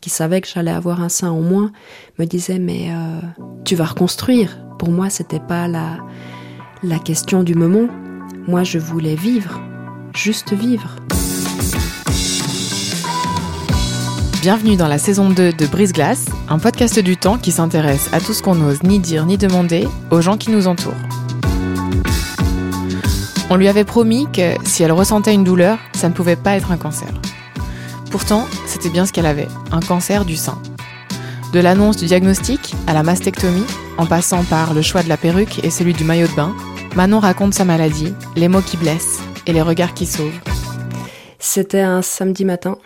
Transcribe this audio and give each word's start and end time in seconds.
qui 0.00 0.10
savait 0.10 0.40
que 0.40 0.48
j'allais 0.52 0.70
avoir 0.70 1.00
un 1.02 1.08
sein 1.08 1.30
au 1.30 1.40
moins, 1.40 1.70
me 2.18 2.24
disait 2.24 2.58
mais 2.58 2.88
euh, 2.90 3.20
tu 3.64 3.76
vas 3.76 3.86
reconstruire. 3.86 4.58
Pour 4.78 4.90
moi, 4.90 5.10
c'était 5.10 5.40
pas 5.40 5.68
la, 5.68 5.98
la 6.82 6.98
question 6.98 7.42
du 7.42 7.54
moment. 7.54 7.88
Moi, 8.48 8.64
je 8.64 8.78
voulais 8.78 9.14
vivre, 9.14 9.60
juste 10.14 10.52
vivre. 10.52 10.96
Bienvenue 14.42 14.76
dans 14.76 14.88
la 14.88 14.98
saison 14.98 15.28
2 15.28 15.52
de 15.52 15.66
Brise 15.66 15.92
Glace, 15.92 16.26
un 16.48 16.58
podcast 16.58 16.98
du 16.98 17.16
temps 17.16 17.36
qui 17.36 17.52
s'intéresse 17.52 18.08
à 18.12 18.20
tout 18.20 18.32
ce 18.32 18.42
qu'on 18.42 18.54
n'ose 18.54 18.82
ni 18.82 18.98
dire 18.98 19.26
ni 19.26 19.36
demander 19.36 19.86
aux 20.10 20.22
gens 20.22 20.38
qui 20.38 20.50
nous 20.50 20.66
entourent. 20.66 20.94
On 23.50 23.56
lui 23.56 23.68
avait 23.68 23.84
promis 23.84 24.26
que 24.32 24.54
si 24.64 24.82
elle 24.82 24.92
ressentait 24.92 25.34
une 25.34 25.44
douleur, 25.44 25.78
ça 25.92 26.08
ne 26.08 26.14
pouvait 26.14 26.36
pas 26.36 26.56
être 26.56 26.72
un 26.72 26.78
cancer. 26.78 27.08
Pourtant, 28.10 28.46
c'était 28.66 28.90
bien 28.90 29.06
ce 29.06 29.12
qu'elle 29.12 29.26
avait, 29.26 29.48
un 29.70 29.80
cancer 29.80 30.24
du 30.24 30.36
sein. 30.36 30.60
De 31.52 31.60
l'annonce 31.60 31.96
du 31.96 32.06
diagnostic 32.06 32.74
à 32.86 32.92
la 32.92 33.02
mastectomie, 33.02 33.66
en 33.98 34.06
passant 34.06 34.44
par 34.44 34.74
le 34.74 34.82
choix 34.82 35.02
de 35.02 35.08
la 35.08 35.16
perruque 35.16 35.62
et 35.64 35.70
celui 35.70 35.92
du 35.92 36.04
maillot 36.04 36.26
de 36.26 36.34
bain, 36.34 36.54
Manon 36.96 37.20
raconte 37.20 37.54
sa 37.54 37.64
maladie, 37.64 38.12
les 38.34 38.48
mots 38.48 38.62
qui 38.62 38.76
blessent 38.76 39.20
et 39.46 39.52
les 39.52 39.62
regards 39.62 39.94
qui 39.94 40.06
sauvent. 40.06 40.40
C'était 41.38 41.80
un 41.80 42.02
samedi 42.02 42.44
matin, 42.44 42.78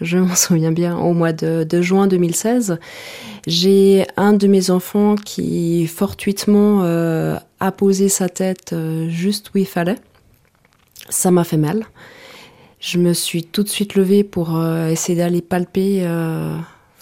je 0.00 0.18
m'en 0.18 0.34
souviens 0.34 0.72
bien, 0.72 0.96
au 0.96 1.12
mois 1.12 1.32
de, 1.32 1.82
juin 1.82 2.06
2016. 2.06 2.78
J'ai 3.46 4.06
un 4.16 4.32
de 4.32 4.46
mes 4.46 4.70
enfants 4.70 5.16
qui 5.16 5.86
fortuitement 5.86 6.82
euh, 6.82 7.36
a 7.60 7.72
posé 7.72 8.08
sa 8.08 8.28
tête 8.28 8.72
euh, 8.72 9.08
juste 9.10 9.50
où 9.54 9.58
il 9.58 9.66
fallait. 9.66 9.98
Ça 11.08 11.30
m'a 11.30 11.44
fait 11.44 11.56
mal. 11.56 11.84
Je 12.82 12.98
me 12.98 13.12
suis 13.14 13.44
tout 13.44 13.62
de 13.62 13.68
suite 13.68 13.94
levée 13.94 14.24
pour 14.24 14.56
euh, 14.56 14.88
essayer 14.88 15.16
d'aller 15.16 15.40
palper 15.40 16.00
euh, 16.02 16.52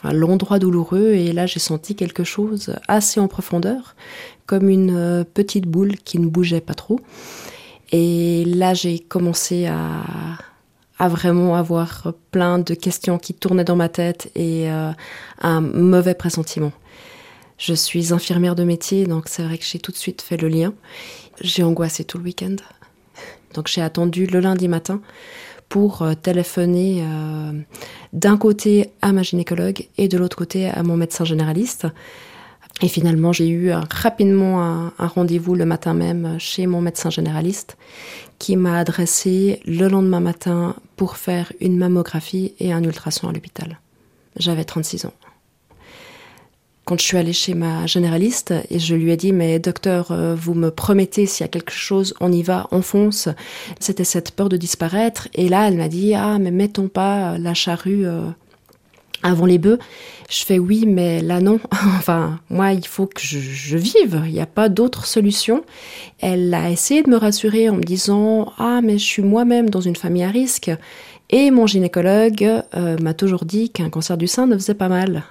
l'endroit 0.04 0.58
douloureux 0.58 1.12
et 1.12 1.32
là 1.32 1.46
j'ai 1.46 1.58
senti 1.58 1.96
quelque 1.96 2.22
chose 2.22 2.76
assez 2.86 3.18
en 3.18 3.28
profondeur, 3.28 3.96
comme 4.44 4.68
une 4.68 4.94
euh, 4.94 5.24
petite 5.24 5.64
boule 5.64 5.96
qui 5.96 6.18
ne 6.18 6.26
bougeait 6.26 6.60
pas 6.60 6.74
trop. 6.74 7.00
Et 7.92 8.44
là 8.44 8.74
j'ai 8.74 8.98
commencé 8.98 9.68
à, 9.68 10.02
à 10.98 11.08
vraiment 11.08 11.56
avoir 11.56 12.12
plein 12.30 12.58
de 12.58 12.74
questions 12.74 13.16
qui 13.16 13.32
tournaient 13.32 13.64
dans 13.64 13.74
ma 13.74 13.88
tête 13.88 14.30
et 14.34 14.68
un 14.68 15.60
mauvais 15.62 16.14
pressentiment. 16.14 16.72
Je 17.56 17.72
suis 17.72 18.12
infirmière 18.12 18.54
de 18.54 18.64
métier, 18.64 19.06
donc 19.06 19.28
c'est 19.28 19.42
vrai 19.42 19.56
que 19.56 19.64
j'ai 19.64 19.78
tout 19.78 19.92
de 19.92 19.96
suite 19.96 20.20
fait 20.20 20.36
le 20.36 20.48
lien. 20.48 20.74
J'ai 21.40 21.62
angoissé 21.62 22.04
tout 22.04 22.18
le 22.18 22.24
week-end. 22.24 22.56
Donc 23.54 23.66
j'ai 23.66 23.82
attendu 23.82 24.26
le 24.26 24.40
lundi 24.40 24.68
matin 24.68 25.00
pour 25.70 26.02
euh, 26.02 26.12
téléphoner 26.12 27.02
euh, 27.02 27.52
d'un 28.12 28.36
côté 28.36 28.90
à 29.00 29.12
ma 29.12 29.22
gynécologue 29.22 29.86
et 29.96 30.08
de 30.08 30.18
l'autre 30.18 30.36
côté 30.36 30.68
à 30.68 30.82
mon 30.82 30.98
médecin 30.98 31.24
généraliste. 31.24 31.86
Et 32.82 32.88
finalement, 32.88 33.32
j'ai 33.32 33.48
eu 33.48 33.72
rapidement 33.72 34.62
un, 34.62 34.92
rendez-vous 34.98 35.54
le 35.54 35.66
matin 35.66 35.92
même 35.92 36.38
chez 36.38 36.66
mon 36.66 36.80
médecin 36.80 37.10
généraliste 37.10 37.76
qui 38.38 38.56
m'a 38.56 38.78
adressé 38.78 39.60
le 39.66 39.86
lendemain 39.88 40.20
matin 40.20 40.76
pour 40.96 41.16
faire 41.16 41.52
une 41.60 41.76
mammographie 41.76 42.54
et 42.58 42.72
un 42.72 42.82
ultrason 42.82 43.28
à 43.28 43.32
l'hôpital. 43.32 43.78
J'avais 44.36 44.64
36 44.64 45.04
ans 45.04 45.12
quand 46.84 46.98
je 46.98 47.04
suis 47.04 47.16
allée 47.16 47.32
chez 47.32 47.54
ma 47.54 47.86
généraliste 47.86 48.54
et 48.70 48.78
je 48.78 48.94
lui 48.94 49.12
ai 49.12 49.16
dit 49.16 49.32
mais 49.32 49.58
docteur 49.58 50.10
euh, 50.10 50.34
vous 50.34 50.54
me 50.54 50.70
promettez 50.70 51.26
s'il 51.26 51.44
y 51.44 51.48
a 51.48 51.48
quelque 51.48 51.72
chose 51.72 52.14
on 52.20 52.32
y 52.32 52.42
va 52.42 52.68
on 52.72 52.82
fonce. 52.82 53.28
C'était 53.78 54.04
cette 54.04 54.32
peur 54.32 54.48
de 54.48 54.56
disparaître. 54.56 55.28
Et 55.34 55.48
là 55.48 55.68
elle 55.68 55.76
m'a 55.76 55.88
dit 55.88 56.14
ah 56.14 56.38
mais 56.38 56.50
mettons 56.50 56.88
pas 56.88 57.38
la 57.38 57.54
charrue 57.54 58.06
euh, 58.06 58.22
avant 59.22 59.46
les 59.46 59.58
bœufs. 59.58 59.78
Je 60.30 60.44
fais 60.44 60.58
oui 60.58 60.84
mais 60.86 61.20
là 61.20 61.40
non. 61.40 61.60
Enfin 61.98 62.40
moi 62.48 62.72
il 62.72 62.86
faut 62.86 63.06
que 63.06 63.20
je, 63.20 63.76
vive. 63.76 64.22
Il 64.26 64.32
n'y 64.32 64.40
a 64.40 64.46
pas 64.46 64.68
d'autre 64.68 65.06
solution. 65.06 65.62
Elle 66.18 66.52
a 66.54 66.70
essayé 66.70 67.02
de 67.02 67.10
me 67.10 67.16
rassurer 67.16 67.68
en 67.68 67.76
me 67.76 67.82
disant 67.82 68.52
ah 68.58 68.80
mais 68.82 68.98
je 68.98 69.04
suis 69.04 69.22
moi-même 69.22 69.70
dans 69.70 69.82
une 69.82 69.96
famille 69.96 70.24
à 70.24 70.30
risque. 70.30 70.70
Et 71.32 71.52
mon 71.52 71.68
gynécologue 71.68 72.42
euh, 72.74 72.96
m'a 72.98 73.14
toujours 73.14 73.44
dit 73.44 73.70
qu'un 73.70 73.90
cancer 73.90 74.16
du 74.16 74.26
sein 74.26 74.48
ne 74.48 74.56
faisait 74.56 74.74
pas 74.74 74.88
mal 74.88 75.22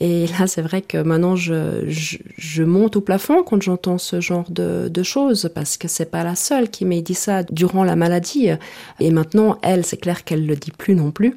et 0.00 0.26
là, 0.26 0.46
c'est 0.46 0.62
vrai 0.62 0.82
que 0.82 0.98
maintenant, 0.98 1.36
je, 1.36 1.84
je, 1.88 2.62
monte 2.64 2.96
au 2.96 3.00
plafond 3.00 3.44
quand 3.44 3.62
j'entends 3.62 3.98
ce 3.98 4.20
genre 4.20 4.50
de, 4.50 4.88
de, 4.88 5.02
choses, 5.02 5.50
parce 5.54 5.76
que 5.76 5.86
c'est 5.86 6.10
pas 6.10 6.24
la 6.24 6.34
seule 6.34 6.68
qui 6.68 6.84
m'a 6.84 7.00
dit 7.00 7.14
ça 7.14 7.44
durant 7.44 7.84
la 7.84 7.94
maladie. 7.94 8.48
Et 8.98 9.10
maintenant, 9.10 9.58
elle, 9.62 9.84
c'est 9.84 9.96
clair 9.96 10.24
qu'elle 10.24 10.46
le 10.46 10.56
dit 10.56 10.72
plus 10.72 10.96
non 10.96 11.12
plus. 11.12 11.36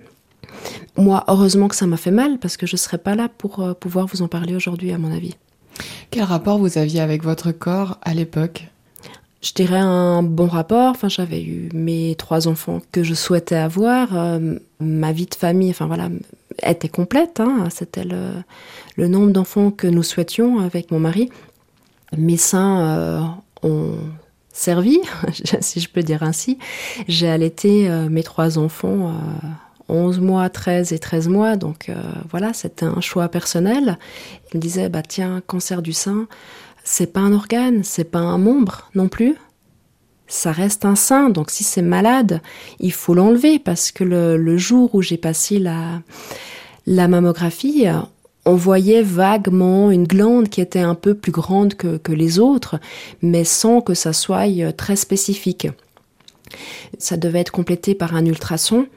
Moi, 0.98 1.24
heureusement 1.28 1.68
que 1.68 1.76
ça 1.76 1.86
m'a 1.86 1.98
fait 1.98 2.12
mal, 2.12 2.40
parce 2.40 2.58
que 2.58 2.66
je 2.66 2.78
serais 2.78 2.98
pas 2.98 3.16
là 3.16 3.30
pour 3.30 3.60
euh, 3.60 3.74
pouvoir 3.74 4.08
vous 4.08 4.24
en 4.24 4.28
parler 4.28 4.56
aujourd'hui, 4.56 4.92
à 4.92 4.98
mon 4.98 5.16
avis. 5.16 5.36
Quel 6.10 6.24
rapport 6.24 6.58
vous 6.58 6.80
aviez 6.80 7.02
avec 7.02 7.24
votre 7.24 7.52
corps 7.52 8.00
à 8.02 8.16
l'époque? 8.16 8.66
Je 9.42 9.54
dirais 9.54 9.78
un 9.78 10.24
bon 10.24 10.48
rapport. 10.48 10.90
Enfin, 10.90 11.10
j'avais 11.10 11.44
eu 11.44 11.70
mes 11.74 12.16
trois 12.18 12.48
enfants 12.48 12.82
que 12.92 13.04
je 13.04 13.14
souhaitais 13.14 13.56
avoir. 13.56 14.18
Euh, 14.18 14.56
ma 14.80 15.12
vie 15.12 15.28
de 15.28 15.36
famille, 15.36 15.70
enfin 15.70 15.86
voilà, 15.86 16.10
était 16.64 16.90
complète. 16.90 17.40
Hein. 17.40 17.68
C'était 17.70 18.04
le, 18.04 19.08
nombre 19.08 19.32
d'enfants 19.32 19.72
que 19.72 19.88
nous 19.88 20.04
souhaitions 20.04 20.60
avec 20.60 20.92
mon 20.92 21.00
mari. 21.00 21.30
Mes 22.18 22.38
seins 22.38 22.82
euh, 22.82 23.22
ont 23.64 23.96
servi, 24.52 25.00
si 25.62 25.80
je 25.80 25.90
peux 25.90 26.04
dire 26.04 26.24
ainsi. 26.24 26.58
J'ai 27.08 27.30
allaité 27.30 27.90
euh, 27.90 28.10
mes 28.10 28.24
trois 28.24 28.58
enfants 28.58 29.14
11 29.90 30.20
mois, 30.20 30.50
13 30.50 30.92
et 30.94 31.00
13 31.00 31.28
mois. 31.28 31.56
Donc 31.56 31.92
voilà, 32.30 32.54
c'était 32.54 32.86
un 32.86 33.02
choix 33.02 33.30
personnel. 33.30 33.98
Il 34.52 34.58
me 34.58 34.62
disait, 34.62 34.90
bah 34.90 35.02
tiens, 35.02 35.42
cancer 35.46 35.82
du 35.82 35.94
sein 35.94 36.28
c'est 36.88 37.12
pas 37.12 37.20
un 37.20 37.34
organe, 37.34 37.84
c'est 37.84 38.06
pas 38.06 38.20
un 38.20 38.38
membre 38.38 38.90
non 38.96 39.10
plus. 39.10 39.36
Ça 40.28 40.52
reste 40.52 40.84
un 40.84 40.96
sein, 40.96 41.30
donc 41.30 41.52
si 41.52 41.64
c'est 41.64 41.82
malade, 41.82 42.42
il 42.80 42.92
faut 42.92 43.14
l'enlever 43.14 43.60
parce 43.60 43.92
que 43.92 44.04
le, 44.04 44.58
jour 44.58 44.94
où 44.94 45.02
j'ai 45.02 45.18
passé 45.18 45.58
la, 45.58 46.02
la 46.86 47.08
mammographie, 47.08 47.86
on 48.46 48.56
voyait 48.56 49.04
vaguement 49.04 49.90
une 49.90 50.06
glande 50.06 50.50
qui 50.50 50.62
était 50.62 50.80
un 50.80 50.96
peu 50.96 51.14
plus 51.14 51.32
grande 51.32 51.76
que, 51.76 51.98
que 51.98 52.12
les 52.12 52.40
autres, 52.40 52.80
mais 53.22 53.44
sans 53.44 53.82
que 53.82 53.94
ça 53.94 54.12
soit 54.14 54.48
très 54.76 54.96
spécifique. 54.96 55.68
Ça 56.98 57.18
devait 57.18 57.40
être 57.40 57.52
complété 57.52 57.96
par 57.96 58.16
un 58.16 58.26
ultrason. 58.26 58.88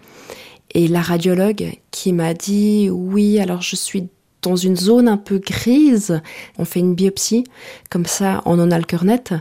Et 0.73 0.87
la 0.87 1.01
radiologue 1.03 1.73
qui 1.91 2.13
m'a 2.13 2.35
dit 2.35 2.89
oui, 2.91 3.41
alors 3.41 3.63
je 3.63 3.77
suis 3.77 4.09
dans 4.43 4.57
une 4.57 4.77
zone 4.77 5.09
un 5.09 5.17
peu 5.17 5.39
grise. 5.39 6.21
On 6.59 6.65
fait 6.65 6.81
une 6.81 6.95
biopsie, 6.95 7.45
comme 7.91 8.07
ça 8.07 8.43
on 8.47 8.59
en 8.59 8.71
a 8.71 8.79
le 8.79 8.85
cœur 8.85 9.05
net. 9.05 9.35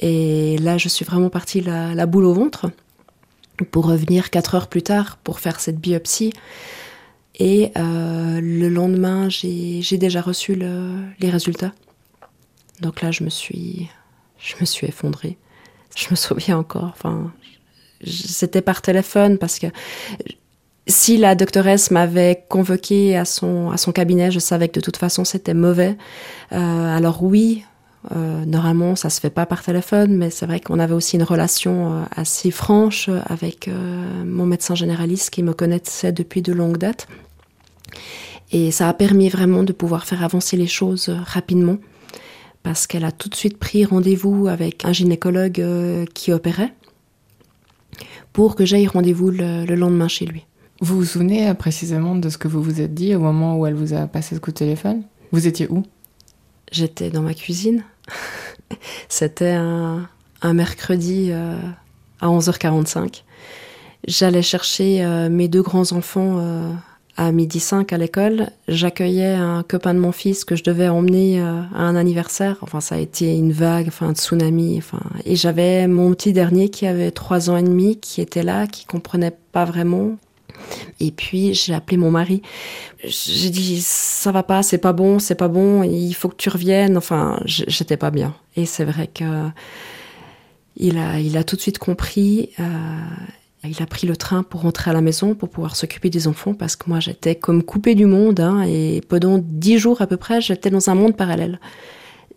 Et 0.00 0.58
là, 0.58 0.78
je 0.78 0.88
suis 0.88 1.04
vraiment 1.04 1.30
partie 1.30 1.60
la, 1.60 2.06
boule 2.06 2.24
au 2.24 2.34
ventre 2.34 2.70
pour 3.70 3.86
revenir 3.86 4.30
quatre 4.30 4.54
heures 4.54 4.68
plus 4.68 4.82
tard 4.82 5.18
pour 5.22 5.40
faire 5.40 5.60
cette 5.60 5.78
biopsie. 5.78 6.32
Et 7.36 7.72
euh, 7.76 8.40
le 8.40 8.68
lendemain, 8.68 9.28
j'ai 9.28 9.98
déjà 9.98 10.20
reçu 10.20 10.54
les 10.54 11.30
résultats. 11.30 11.72
Donc 12.80 13.02
là, 13.02 13.10
je 13.10 13.24
me 13.24 13.30
suis, 13.30 13.88
je 14.38 14.54
me 14.60 14.64
suis 14.64 14.86
effondrée. 14.86 15.38
Je 15.96 16.06
me 16.10 16.16
souviens 16.16 16.58
encore. 16.58 16.90
Enfin, 16.92 17.32
c'était 18.06 18.62
par 18.62 18.82
téléphone 18.82 19.38
parce 19.38 19.58
que 19.58 19.66
si 20.86 21.16
la 21.16 21.34
doctoresse 21.34 21.90
m'avait 21.90 22.44
convoqué 22.48 23.16
à 23.16 23.24
son, 23.24 23.70
à 23.70 23.76
son 23.76 23.92
cabinet, 23.92 24.30
je 24.30 24.38
savais 24.38 24.68
que 24.68 24.80
de 24.80 24.84
toute 24.84 24.96
façon 24.98 25.24
c'était 25.24 25.54
mauvais. 25.54 25.96
Euh, 26.52 26.96
alors 26.96 27.22
oui, 27.22 27.64
Euh, 28.12 28.44
normalement, 28.44 28.96
ça 28.96 29.08
se 29.08 29.18
fait 29.18 29.30
pas 29.30 29.46
par 29.46 29.62
téléphone, 29.62 30.16
mais 30.18 30.28
c'est 30.30 30.44
vrai 30.44 30.60
qu'on 30.60 30.78
avait 30.78 30.92
aussi 30.92 31.16
une 31.16 31.22
relation 31.22 31.74
euh, 31.74 32.04
assez 32.14 32.50
franche 32.50 33.08
avec 33.26 33.66
euh, 33.66 34.24
mon 34.26 34.44
médecin 34.44 34.74
généraliste 34.74 35.30
qui 35.30 35.42
me 35.42 35.54
connaissait 35.54 36.12
depuis 36.12 36.42
de 36.42 36.52
longues 36.52 36.76
dates. 36.76 37.08
Et 38.52 38.70
ça 38.72 38.90
a 38.90 38.92
permis 38.92 39.30
vraiment 39.30 39.62
de 39.62 39.72
pouvoir 39.72 40.04
faire 40.04 40.22
avancer 40.22 40.58
les 40.58 40.66
choses 40.66 41.08
rapidement 41.08 41.78
parce 42.62 42.86
qu'elle 42.86 43.06
a 43.06 43.12
tout 43.12 43.30
de 43.30 43.34
suite 43.34 43.56
pris 43.58 43.86
rendez-vous 43.86 44.48
avec 44.48 44.84
un 44.84 44.92
gynécologue 44.92 45.64
qui 46.12 46.30
opérait 46.30 46.74
pour 48.34 48.54
que 48.54 48.66
j'aille 48.66 48.86
rendez-vous 48.86 49.30
le 49.30 49.74
lendemain 49.74 50.08
chez 50.08 50.26
lui. 50.26 50.44
Vous 50.80 50.96
vous 50.96 51.04
souvenez 51.04 51.52
précisément 51.54 52.16
de 52.16 52.28
ce 52.28 52.36
que 52.36 52.48
vous 52.48 52.62
vous 52.62 52.80
êtes 52.80 52.94
dit 52.94 53.14
au 53.14 53.20
moment 53.20 53.56
où 53.56 53.66
elle 53.66 53.74
vous 53.74 53.94
a 53.94 54.06
passé 54.06 54.34
ce 54.34 54.40
coup 54.40 54.50
de 54.50 54.56
téléphone? 54.56 55.02
Vous 55.30 55.46
étiez 55.46 55.68
où? 55.70 55.84
J'étais 56.72 57.10
dans 57.10 57.22
ma 57.22 57.34
cuisine. 57.34 57.84
C'était 59.08 59.52
un, 59.52 60.08
mercredi 60.42 61.28
euh, 61.30 61.56
à 62.20 62.28
11h45. 62.28 63.22
J'allais 64.06 64.42
chercher 64.42 65.04
euh, 65.04 65.30
mes 65.30 65.48
deux 65.48 65.62
grands-enfants 65.62 66.38
euh, 66.38 66.72
à 67.16 67.30
midi 67.30 67.60
5 67.60 67.92
à 67.92 67.96
l'école. 67.96 68.50
J'accueillais 68.68 69.34
un 69.34 69.62
copain 69.62 69.94
de 69.94 70.00
mon 70.00 70.12
fils 70.12 70.44
que 70.44 70.56
je 70.56 70.64
devais 70.64 70.88
emmener 70.88 71.40
à 71.40 71.68
un 71.78 71.94
anniversaire. 71.94 72.56
Enfin, 72.60 72.80
ça 72.80 72.96
a 72.96 72.98
été 72.98 73.36
une 73.36 73.52
vague, 73.52 73.86
enfin, 73.88 74.08
un 74.08 74.14
tsunami. 74.14 74.76
Enfin, 74.78 75.00
et 75.24 75.36
j'avais 75.36 75.86
mon 75.86 76.12
petit 76.12 76.32
dernier 76.32 76.68
qui 76.68 76.86
avait 76.86 77.12
trois 77.12 77.48
ans 77.48 77.56
et 77.56 77.62
demi, 77.62 77.98
qui 78.00 78.20
était 78.20 78.42
là, 78.42 78.66
qui 78.66 78.84
comprenait 78.84 79.36
pas 79.52 79.64
vraiment. 79.64 80.16
Et 81.00 81.10
puis 81.10 81.54
j'ai 81.54 81.74
appelé 81.74 81.96
mon 81.96 82.10
mari. 82.10 82.42
J'ai 83.04 83.50
dit 83.50 83.80
ça 83.80 84.32
va 84.32 84.42
pas, 84.42 84.62
c'est 84.62 84.78
pas 84.78 84.92
bon, 84.92 85.18
c'est 85.18 85.34
pas 85.34 85.48
bon, 85.48 85.82
il 85.82 86.12
faut 86.14 86.28
que 86.28 86.36
tu 86.36 86.48
reviennes. 86.48 86.96
Enfin, 86.96 87.40
j'étais 87.44 87.96
pas 87.96 88.10
bien. 88.10 88.34
Et 88.56 88.66
c'est 88.66 88.84
vrai 88.84 89.08
que 89.08 89.48
il 90.76 90.98
a, 90.98 91.20
il 91.20 91.36
a 91.36 91.44
tout 91.44 91.56
de 91.56 91.60
suite 91.60 91.78
compris. 91.78 92.50
Euh, 92.58 92.64
il 93.68 93.82
a 93.82 93.86
pris 93.86 94.06
le 94.06 94.16
train 94.16 94.42
pour 94.42 94.62
rentrer 94.62 94.90
à 94.90 94.94
la 94.94 95.00
maison 95.00 95.34
pour 95.34 95.48
pouvoir 95.48 95.74
s'occuper 95.76 96.10
des 96.10 96.28
enfants 96.28 96.54
parce 96.54 96.76
que 96.76 96.88
moi 96.88 97.00
j'étais 97.00 97.34
comme 97.34 97.62
coupée 97.62 97.94
du 97.94 98.04
monde 98.04 98.40
hein, 98.40 98.62
et 98.62 99.00
pendant 99.08 99.38
dix 99.42 99.78
jours 99.78 100.02
à 100.02 100.06
peu 100.06 100.16
près 100.16 100.40
j'étais 100.40 100.70
dans 100.70 100.90
un 100.90 100.94
monde 100.94 101.16
parallèle. 101.16 101.58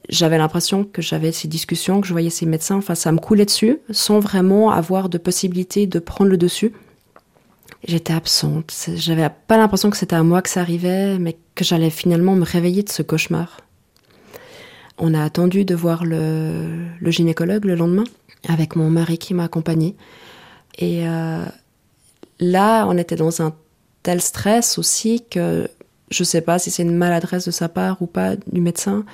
J'avais 0.10 0.38
l'impression 0.38 0.86
que 0.86 1.02
j'avais 1.02 1.34
ces 1.34 1.50
discussions, 1.50 2.00
que 2.00 2.08
je 2.08 2.14
voyais 2.14 2.30
ces 2.30 2.46
médecins, 2.46 2.78
enfin 2.78 2.96
ça 2.96 3.12
me 3.12 3.18
coulait 3.18 3.46
dessus 3.46 3.80
sans 3.92 4.20
vraiment 4.20 4.72
avoir 4.72 5.10
de 5.10 5.18
possibilité 5.18 5.86
de 5.86 6.00
prendre 6.00 6.30
le 6.30 6.38
dessus. 6.38 6.72
J'étais 7.88 8.14
absente. 8.14 8.74
J'avais 8.96 9.30
pas 9.48 9.58
l'impression 9.58 9.90
que 9.90 9.98
c'était 9.98 10.16
à 10.16 10.24
moi 10.24 10.42
que 10.42 10.50
ça 10.50 10.62
arrivait, 10.62 11.18
mais 11.20 11.38
que 11.56 11.64
j'allais 11.64 11.90
finalement 11.90 12.36
me 12.36 12.44
réveiller 12.44 12.84
de 12.84 12.90
ce 12.90 13.02
cauchemar. 13.02 13.62
On 14.98 15.14
a 15.14 15.24
attendu 15.24 15.64
de 15.64 15.76
voir 15.76 16.06
le, 16.06 16.88
gynécologue 17.06 17.66
le 17.66 17.76
lendemain, 17.76 18.04
avec 18.48 18.76
mon 18.76 18.90
mari 18.90 19.18
qui 19.18 19.34
m'a 19.34 19.44
accompagnée. 19.44 19.96
Et 20.80 21.08
euh, 21.08 21.46
là, 22.40 22.86
on 22.88 22.98
était 22.98 23.16
dans 23.16 23.42
un 23.42 23.54
tel 24.04 24.22
stress 24.22 24.78
aussi 24.78 25.24
que 25.30 25.70
je 26.10 26.24
sais 26.24 26.42
pas 26.42 26.58
si 26.60 26.72
c'est 26.72 26.84
une 26.84 26.96
maladresse 26.96 27.46
de 27.46 27.52
sa 27.52 27.70
part 27.70 28.02
ou 28.02 28.08
pas 28.08 28.36
du 28.36 28.62
médecin 28.62 29.06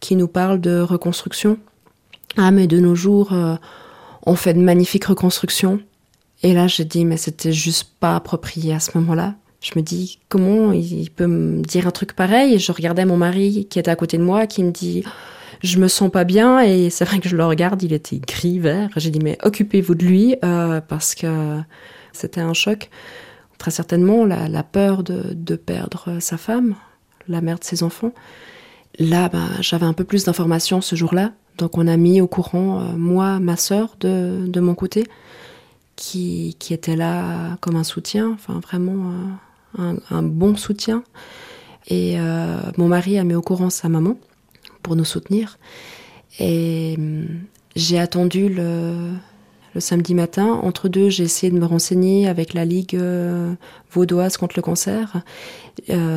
qui 0.00 0.16
nous 0.16 0.28
parle 0.28 0.60
de 0.60 0.80
reconstruction. 0.80 1.58
Ah, 2.36 2.50
mais 2.50 2.66
de 2.66 2.78
nos 2.78 2.94
jours, 2.94 3.32
euh, 3.32 3.56
on 4.24 4.36
fait 4.36 4.54
de 4.54 4.60
magnifiques 4.60 5.06
reconstructions. 5.06 5.80
Et 6.42 6.54
là, 6.54 6.66
j'ai 6.66 6.84
dit, 6.84 7.04
mais 7.04 7.16
c'était 7.16 7.52
juste 7.52 7.94
pas 7.98 8.14
approprié 8.14 8.72
à 8.72 8.80
ce 8.80 8.96
moment-là. 8.98 9.34
Je 9.60 9.72
me 9.74 9.82
dis, 9.82 10.20
comment 10.28 10.72
il 10.72 11.10
peut 11.10 11.26
me 11.26 11.62
dire 11.62 11.88
un 11.88 11.90
truc 11.90 12.12
pareil? 12.12 12.58
Je 12.58 12.70
regardais 12.70 13.04
mon 13.04 13.16
mari 13.16 13.66
qui 13.68 13.78
était 13.78 13.90
à 13.90 13.96
côté 13.96 14.16
de 14.16 14.22
moi, 14.22 14.46
qui 14.46 14.62
me 14.62 14.70
dit, 14.70 15.02
je 15.62 15.78
me 15.78 15.88
sens 15.88 16.10
pas 16.12 16.22
bien. 16.22 16.60
Et 16.60 16.90
c'est 16.90 17.04
vrai 17.04 17.18
que 17.18 17.28
je 17.28 17.36
le 17.36 17.44
regarde, 17.44 17.82
il 17.82 17.92
était 17.92 18.20
gris, 18.20 18.60
vert. 18.60 18.90
J'ai 18.96 19.10
dit, 19.10 19.18
mais 19.18 19.36
occupez-vous 19.42 19.96
de 19.96 20.04
lui, 20.04 20.36
euh, 20.44 20.80
parce 20.80 21.16
que 21.16 21.58
c'était 22.12 22.40
un 22.40 22.54
choc. 22.54 22.88
Très 23.58 23.72
certainement, 23.72 24.24
la, 24.24 24.62
peur 24.62 25.02
de, 25.02 25.56
perdre 25.56 26.20
sa 26.20 26.36
femme, 26.36 26.76
la 27.26 27.40
mère 27.40 27.58
de 27.58 27.64
ses 27.64 27.82
enfants. 27.82 28.12
Là, 29.00 29.28
bah, 29.28 29.48
j'avais 29.60 29.86
un 29.86 29.92
peu 29.92 30.04
plus 30.04 30.24
d'informations 30.24 30.80
ce 30.80 30.94
jour-là. 30.94 31.32
Donc 31.58 31.76
on 31.76 31.88
a 31.88 31.96
mis 31.96 32.20
au 32.20 32.28
courant, 32.28 32.80
euh, 32.80 32.96
moi, 32.96 33.40
ma 33.40 33.56
sœur, 33.56 33.96
de, 33.98 34.44
de 34.46 34.60
mon 34.60 34.76
côté 34.76 35.08
qui, 35.98 36.56
était 36.70 36.96
là 36.96 37.56
comme 37.60 37.76
un 37.76 37.84
soutien, 37.84 38.30
enfin 38.32 38.60
vraiment 38.60 39.12
euh, 39.78 39.94
un, 40.10 40.22
bon 40.22 40.56
soutien. 40.56 41.02
Et 41.88 42.18
euh, 42.18 42.60
mon 42.76 42.88
mari 42.88 43.18
a 43.18 43.24
mis 43.24 43.34
au 43.34 43.42
courant 43.42 43.70
sa 43.70 43.88
maman 43.88 44.16
pour 44.82 44.94
nous 44.94 45.04
soutenir. 45.04 45.58
Et 46.38 46.94
hum, 46.96 47.26
j'ai 47.74 47.98
attendu 47.98 48.48
le, 48.48 49.10
le, 49.74 49.80
samedi 49.80 50.14
matin. 50.14 50.46
Entre 50.46 50.88
deux, 50.88 51.08
j'ai 51.08 51.24
essayé 51.24 51.50
de 51.52 51.58
me 51.58 51.66
renseigner 51.66 52.28
avec 52.28 52.54
la 52.54 52.64
Ligue 52.64 52.94
euh, 52.94 53.54
vaudoise 53.90 54.36
contre 54.36 54.54
le 54.56 54.62
cancer, 54.62 55.22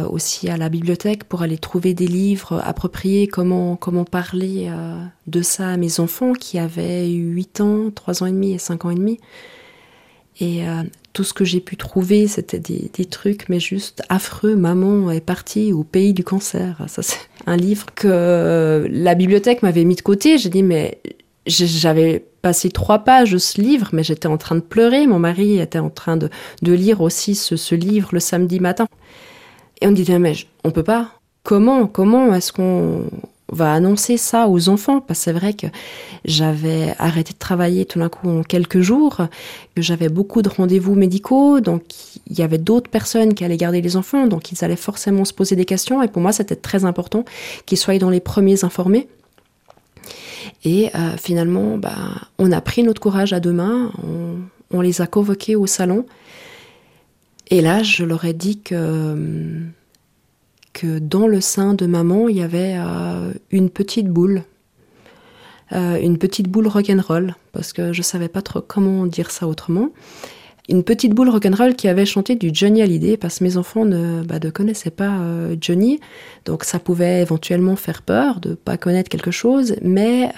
aussi 0.10 0.50
à 0.50 0.58
la 0.58 0.70
bibliothèque 0.70 1.24
pour 1.24 1.42
aller 1.42 1.58
trouver 1.58 1.96
des 1.96 2.08
livres 2.08 2.62
appropriés, 2.64 3.28
comment, 3.28 3.76
comment 3.78 4.06
parler 4.06 4.70
de 5.28 5.42
ça 5.42 5.70
à 5.70 5.78
mes 5.78 6.00
enfants 6.00 6.34
qui 6.34 6.60
avaient 6.60 7.08
8 7.08 7.62
ans, 7.62 7.92
3 7.94 8.24
ans 8.24 8.26
et 8.26 8.32
demi 8.32 8.54
et 8.54 8.58
5 8.58 8.86
ans 8.86 8.90
et 8.90 8.96
demi. 8.96 9.20
Et 10.42 10.68
euh, 10.68 10.82
tout 11.14 11.24
ce 11.24 11.34
que 11.34 11.46
j'ai 11.46 11.62
pu 11.62 11.78
trouver, 11.78 12.28
c'était 12.28 12.60
des, 12.60 13.06
trucs, 13.06 13.48
mais 13.48 13.60
juste 13.60 14.02
affreux. 14.10 14.56
Maman 14.56 15.12
est 15.12 15.22
partie 15.22 15.72
au 15.72 15.84
pays 15.84 16.14
du 16.14 16.24
cancer. 16.24 16.84
Ça, 16.88 17.04
c'est 17.04 17.20
un 17.46 17.56
livre 17.56 17.86
que 17.94 18.88
la 18.90 19.14
bibliothèque 19.14 19.62
m'avait 19.62 19.86
mis 19.86 19.96
de 19.96 20.02
côté. 20.02 20.40
J'ai 20.40 20.50
dit, 20.50 20.64
mais 20.64 20.98
j'avais 21.46 22.26
passé 22.42 22.72
trois 22.72 23.00
pages 23.00 23.32
de 23.32 23.38
ce 23.38 23.62
livre, 23.62 23.90
mais 23.94 24.04
j'étais 24.04 24.28
en 24.28 24.38
train 24.38 24.56
de 24.56 24.62
pleurer. 24.62 25.06
Mon 25.06 25.20
mari 25.20 25.60
était 25.60 25.80
en 25.80 25.92
train 25.92 26.18
de, 26.18 26.30
lire 26.64 27.02
aussi 27.02 27.36
ce, 27.36 27.56
ce, 27.56 27.76
livre 27.76 28.10
le 28.12 28.20
samedi 28.20 28.60
matin. 28.60 28.88
Et 29.80 29.88
on 29.88 29.92
me 29.92 29.96
disait, 29.96 30.18
mais 30.18 30.34
on 30.64 30.72
peut 30.72 30.84
pas. 30.84 31.12
Comment, 31.44 31.86
comment 31.86 32.34
est-ce 32.34 32.52
qu'on 32.52 33.06
va 33.52 33.74
annoncer 33.74 34.18
ça 34.18 34.48
aux 34.48 34.70
enfants 34.70 35.02
parce 35.02 35.20
que 35.20 35.24
c'est 35.26 35.32
vrai 35.34 35.54
que 35.54 35.68
j'avais 36.26 36.94
arrêté 37.00 37.34
de 37.34 37.38
travailler 37.38 37.86
tout 37.86 38.00
d'un 38.00 38.10
coup 38.10 38.30
en 38.30 38.44
quelques 38.44 38.82
jours, 38.82 39.18
que 39.76 39.82
j'avais 39.82 40.10
beaucoup 40.10 40.42
de 40.42 40.50
rendez-vous 40.50 40.96
médicaux, 40.96 41.60
donc 41.60 41.84
il 42.28 42.40
y 42.40 42.42
avait 42.42 42.58
d'autres 42.58 42.90
personnes 42.90 43.34
qui 43.34 43.44
allaient 43.44 43.58
garder 43.58 43.82
les 43.82 43.98
enfants, 43.98 44.28
donc 44.28 44.52
ils 44.52 44.64
allaient 44.64 44.76
forcément 44.76 45.26
se 45.26 45.34
poser 45.34 45.56
des 45.56 45.66
questions 45.66 46.02
et 46.02 46.08
pour 46.08 46.22
moi 46.22 46.32
c'était 46.32 46.56
très 46.56 46.86
important 46.86 47.26
qu'ils 47.66 47.78
soient 47.78 47.98
dans 47.98 48.10
les 48.10 48.22
premiers 48.22 48.64
informés. 48.64 49.08
Et 50.64 50.90
euh, 50.96 51.18
finalement, 51.18 51.78
bah, 51.78 51.92
on 52.38 52.52
a 52.52 52.62
pris 52.62 52.84
notre 52.84 53.02
courage 53.02 53.34
à 53.34 53.40
deux 53.40 53.52
mains, 53.52 53.92
on, 54.72 54.82
les 54.82 55.02
a 55.02 55.08
convoqués 55.08 55.56
au 55.56 55.68
salon. 55.68 56.06
Et 57.50 57.62
là, 57.62 57.84
je 57.84 58.04
leur 58.04 58.26
ai 58.26 58.34
dit 58.34 58.60
que 58.60 58.76
hum, 58.76 59.72
que 60.74 61.00
dans 61.00 61.28
le 61.28 61.42
sein 61.42 61.74
de 61.74 61.86
maman, 61.86 62.30
il 62.30 62.38
y 62.38 62.42
avait 62.42 62.76
euh, 62.78 63.34
une 63.52 63.70
petite 63.70 64.08
boule. 64.08 64.44
Euh, 65.74 66.00
une 66.02 66.18
petite 66.18 66.50
boule 66.50 66.68
rock'n'roll, 66.68 67.36
parce 67.54 67.72
que 67.72 67.94
je 67.94 68.02
savais 68.02 68.28
pas 68.28 68.42
trop 68.42 68.62
comment 68.62 69.06
dire 69.06 69.32
ça 69.32 69.48
autrement. 69.48 69.90
Une 70.68 70.84
petite 70.84 71.14
boule 71.14 71.30
rock'n'roll 71.30 71.76
qui 71.76 71.88
avait 71.88 72.06
chanté 72.06 72.36
du 72.36 72.52
Johnny 72.54 72.82
Hallyday, 72.82 73.16
parce 73.16 73.40
que 73.40 73.46
mes 73.46 73.58
enfants 73.58 73.86
ne, 73.86 74.22
bah, 74.24 74.40
ne 74.44 74.50
connaissaient 74.50 74.92
pas 74.92 75.20
euh, 75.20 75.56
Johnny, 75.60 76.00
donc 76.46 76.66
ça 76.66 76.80
pouvait 76.80 77.22
éventuellement 77.22 77.78
faire 77.78 78.02
peur 78.02 78.42
de 78.42 78.54
pas 78.54 78.78
connaître 78.78 79.10
quelque 79.10 79.32
chose, 79.32 79.76
mais 79.82 80.30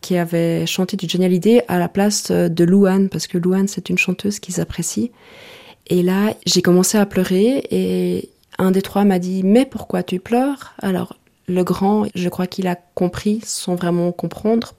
qui 0.00 0.16
avait 0.16 0.66
chanté 0.66 0.96
du 0.96 1.08
Johnny 1.08 1.24
Hallyday 1.24 1.64
à 1.68 1.78
la 1.78 1.88
place 1.88 2.30
de 2.30 2.64
Louane, 2.64 3.08
parce 3.08 3.26
que 3.26 3.38
Louane 3.38 3.68
c'est 3.68 3.90
une 3.90 3.98
chanteuse 3.98 4.38
qu'ils 4.38 4.60
apprécient. 4.60 5.08
Et 5.88 6.02
là, 6.02 6.34
j'ai 6.46 6.62
commencé 6.62 6.98
à 6.98 7.06
pleurer 7.06 7.66
et 7.70 8.28
un 8.58 8.70
des 8.70 8.82
trois 8.82 9.04
m'a 9.04 9.18
dit 9.18 9.42
Mais 9.44 9.64
pourquoi 9.64 10.02
tu 10.02 10.20
pleures? 10.20 10.74
Alors, 10.80 11.16
le 11.48 11.62
grand, 11.62 12.06
je 12.14 12.28
crois 12.28 12.46
qu'il 12.46 12.66
a 12.66 12.76
compris 12.94 13.40
sans 13.44 13.76
vraiment 13.76 14.10
comprendre. 14.12 14.74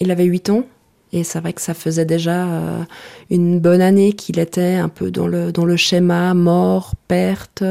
Il 0.00 0.10
avait 0.10 0.24
8 0.24 0.50
ans 0.50 0.64
et 1.12 1.24
c'est 1.24 1.40
vrai 1.40 1.52
que 1.52 1.60
ça 1.60 1.74
faisait 1.74 2.04
déjà 2.04 2.46
euh, 2.46 2.82
une 3.30 3.58
bonne 3.58 3.82
année 3.82 4.12
qu'il 4.12 4.38
était 4.38 4.74
un 4.74 4.88
peu 4.88 5.10
dans 5.10 5.26
le, 5.26 5.50
dans 5.50 5.64
le 5.64 5.76
schéma 5.76 6.34
mort, 6.34 6.94
perte 7.08 7.64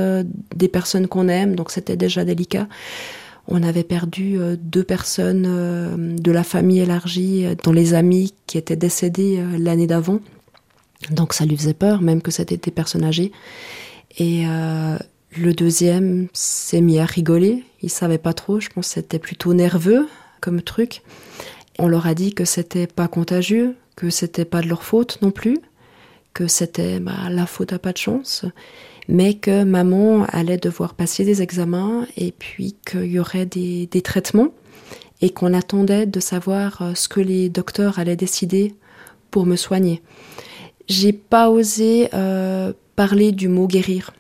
des 0.55 0.67
personnes 0.67 1.07
qu'on 1.07 1.29
aime, 1.29 1.55
donc 1.55 1.71
c'était 1.71 1.95
déjà 1.95 2.25
délicat. 2.25 2.67
On 3.47 3.63
avait 3.63 3.83
perdu 3.83 4.37
euh, 4.37 4.57
deux 4.59 4.83
personnes 4.83 5.45
euh, 5.47 5.95
de 5.97 6.31
la 6.31 6.43
famille 6.43 6.81
élargie, 6.81 7.45
dont 7.63 7.71
les 7.71 7.93
amis 7.93 8.33
qui 8.45 8.57
étaient 8.57 8.75
décédés 8.75 9.41
l'année 9.57 9.87
d'avant. 9.87 10.19
Donc 11.11 11.33
ça 11.33 11.45
lui 11.45 11.57
faisait 11.57 11.73
peur, 11.73 12.01
même 12.01 12.21
que 12.21 12.31
c'était 12.31 12.57
des 12.57 12.71
personnes 12.71 13.03
âgées. 13.03 13.31
Et 14.17 14.45
euh, 14.47 14.97
le 15.35 15.53
deuxième 15.53 16.27
s'est 16.33 16.81
mis 16.81 16.99
à 16.99 17.05
rigoler. 17.05 17.63
Il 17.81 17.89
savait 17.89 18.17
pas 18.17 18.33
trop. 18.33 18.59
Je 18.59 18.69
pense 18.69 18.87
c'était 18.87 19.19
plutôt 19.19 19.53
nerveux 19.53 20.07
comme 20.41 20.61
truc. 20.61 21.01
On 21.77 21.87
leur 21.87 22.07
a 22.07 22.13
dit 22.13 22.33
que 22.33 22.45
c'était 22.45 22.87
pas 22.87 23.07
contagieux, 23.07 23.75
que 23.95 24.09
c'était 24.09 24.45
pas 24.45 24.61
de 24.61 24.67
leur 24.67 24.83
faute 24.83 25.19
non 25.21 25.31
plus, 25.31 25.59
que 26.33 26.47
c'était 26.47 26.99
bah, 26.99 27.29
la 27.29 27.45
faute 27.45 27.73
à 27.73 27.79
pas 27.79 27.93
de 27.93 27.97
chance, 27.97 28.45
mais 29.07 29.35
que 29.35 29.63
maman 29.63 30.25
allait 30.25 30.57
devoir 30.57 30.93
passer 30.93 31.23
des 31.23 31.41
examens 31.41 32.05
et 32.17 32.31
puis 32.31 32.75
qu'il 32.85 33.05
y 33.05 33.19
aurait 33.19 33.45
des, 33.45 33.87
des 33.87 34.01
traitements 34.01 34.49
et 35.21 35.29
qu'on 35.29 35.53
attendait 35.53 36.05
de 36.05 36.19
savoir 36.19 36.81
euh, 36.81 36.95
ce 36.95 37.07
que 37.07 37.19
les 37.19 37.49
docteurs 37.49 37.99
allaient 37.99 38.15
décider 38.15 38.73
pour 39.31 39.45
me 39.45 39.55
soigner. 39.55 40.01
J'ai 40.89 41.13
pas 41.13 41.49
osé 41.49 42.09
euh, 42.13 42.73
parler 42.95 43.31
du 43.31 43.47
mot 43.47 43.67
guérir 43.67 44.11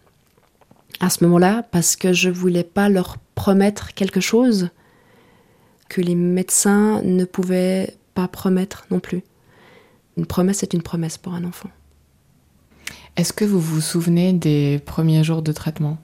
à 0.99 1.09
ce 1.09 1.23
moment-là 1.23 1.63
parce 1.71 1.95
que 1.95 2.13
je 2.13 2.29
voulais 2.29 2.63
pas 2.63 2.89
leur 2.89 3.17
promettre 3.35 3.93
quelque 3.93 4.19
chose 4.19 4.69
que 5.89 6.01
les 6.01 6.15
médecins 6.15 7.01
ne 7.01 7.25
pouvaient 7.25 7.95
pas 8.13 8.27
promettre 8.27 8.85
non 8.91 8.99
plus. 8.99 9.23
Une 10.17 10.27
promesse 10.27 10.61
est 10.63 10.73
une 10.73 10.83
promesse 10.83 11.17
pour 11.17 11.33
un 11.33 11.43
enfant. 11.43 11.69
Est-ce 13.15 13.33
que 13.33 13.45
vous 13.45 13.59
vous 13.59 13.81
souvenez 13.81 14.33
des 14.33 14.79
premiers 14.85 15.23
jours 15.23 15.41
de 15.41 15.51
traitement? 15.51 15.97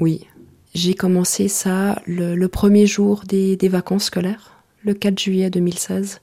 Oui, 0.00 0.26
j'ai 0.74 0.94
commencé 0.94 1.48
ça 1.48 2.00
le, 2.06 2.46
premier 2.46 2.86
jour 2.86 3.22
des, 3.26 3.56
vacances 3.68 4.04
scolaires, 4.04 4.62
le 4.82 4.94
4 4.94 5.18
juillet 5.18 5.50
2016. 5.50 6.20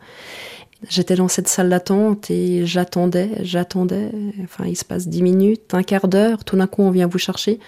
J'étais 0.89 1.15
dans 1.15 1.27
cette 1.27 1.47
salle 1.47 1.69
d'attente 1.69 2.29
et 2.29 2.65
j'attendais, 2.65 3.31
j'attendais. 3.41 4.11
Enfin, 4.43 4.65
il 4.65 4.75
se 4.75 4.85
passe 4.85 5.07
dix 5.07 5.23
minutes, 5.23 5.73
un 5.73 5.81
quart 5.81 6.07
d'heure, 6.07 6.43
tout 6.43 6.55
d'un 6.55 6.67
coup 6.67 6.83
on 6.83 6.91
vient 6.91 7.07
vous 7.07 7.17
chercher. 7.17 7.59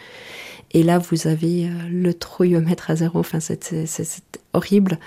Et 0.72 0.84
là, 0.84 1.00
vous 1.00 1.28
avez 1.28 1.66
euh, 1.66 1.70
le 1.90 2.14
trouillomètre 2.14 2.92
à 2.92 2.96
zéro. 2.96 3.20
Enfin, 3.20 3.40
c'est 3.40 4.22
horrible. 4.54 5.00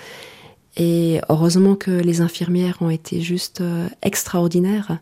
Et 0.76 1.20
heureusement 1.28 1.76
que 1.76 1.90
les 1.90 2.20
infirmières 2.20 2.78
ont 2.80 2.90
été 2.90 3.20
juste 3.20 3.60
euh, 3.60 3.88
extraordinaires. 4.02 4.98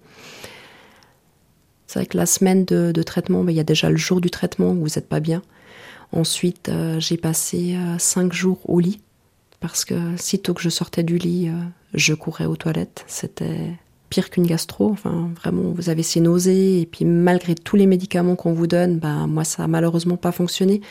C'est 1.87 2.01
vrai 2.01 2.07
que 2.07 2.17
la 2.17 2.27
semaine 2.27 2.65
de, 2.65 3.03
traitement, 3.03 3.47
il 3.49 3.55
y 3.55 3.61
a 3.61 3.65
déjà 3.65 3.91
le 3.91 3.97
jour 3.97 4.21
du 4.21 4.31
traitement 4.31 4.71
où 4.71 4.81
vous 4.81 4.95
n'êtes 4.97 5.09
pas 5.09 5.21
bien. 5.21 5.43
Ensuite, 6.13 6.69
euh, 6.69 7.01
j'ai 7.01 7.17
passé 7.17 7.77
cinq 7.99 8.33
jours 8.33 8.59
au 8.69 8.79
lit 8.79 9.01
parce 9.61 9.85
que 9.85 10.17
sitôt 10.17 10.55
que 10.55 10.63
je 10.63 10.69
sortais 10.69 11.03
du 11.03 11.19
lit, 11.19 11.51
je 11.95 12.15
courais 12.15 12.47
aux 12.47 12.57
toilettes. 12.57 13.05
C'était 13.07 13.73
pire 14.11 14.29
qu'une 14.29 14.47
gastro. 14.47 14.91
Enfin, 14.91 15.31
vraiment, 15.41 15.71
vous 15.71 15.89
avez 15.89 16.03
ces 16.03 16.21
nausées 16.21 16.83
et 16.83 16.87
puis 16.87 17.05
malgré 17.05 17.55
tous 17.55 17.77
les 17.77 17.87
médicaments 17.87 18.35
qu'on 18.35 18.53
vous 18.53 18.67
donne, 18.67 18.99
ben 18.99 19.27
moi 19.27 19.45
ça 19.45 19.65
a 19.65 19.69
malheureusement 19.69 20.17
pas 20.17 20.33
fonctionné. 20.33 20.83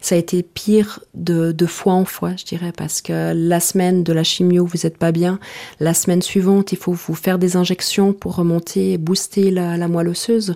Ça 0.00 0.14
a 0.14 0.18
été 0.18 0.42
pire 0.42 1.00
de, 1.14 1.52
de 1.52 1.66
fois 1.66 1.94
en 1.94 2.04
fois, 2.04 2.36
je 2.36 2.44
dirais, 2.44 2.72
parce 2.74 3.02
que 3.02 3.32
la 3.34 3.60
semaine 3.60 4.04
de 4.04 4.12
la 4.12 4.22
chimio, 4.22 4.64
vous 4.64 4.86
êtes 4.86 4.96
pas 4.96 5.12
bien. 5.12 5.38
La 5.80 5.92
semaine 5.92 6.22
suivante, 6.22 6.72
il 6.72 6.78
faut 6.78 6.92
vous 6.92 7.14
faire 7.14 7.38
des 7.38 7.56
injections 7.56 8.12
pour 8.14 8.36
remonter, 8.36 8.96
booster 8.96 9.50
la, 9.50 9.88
moelle 9.88 10.08
osseuse. 10.08 10.54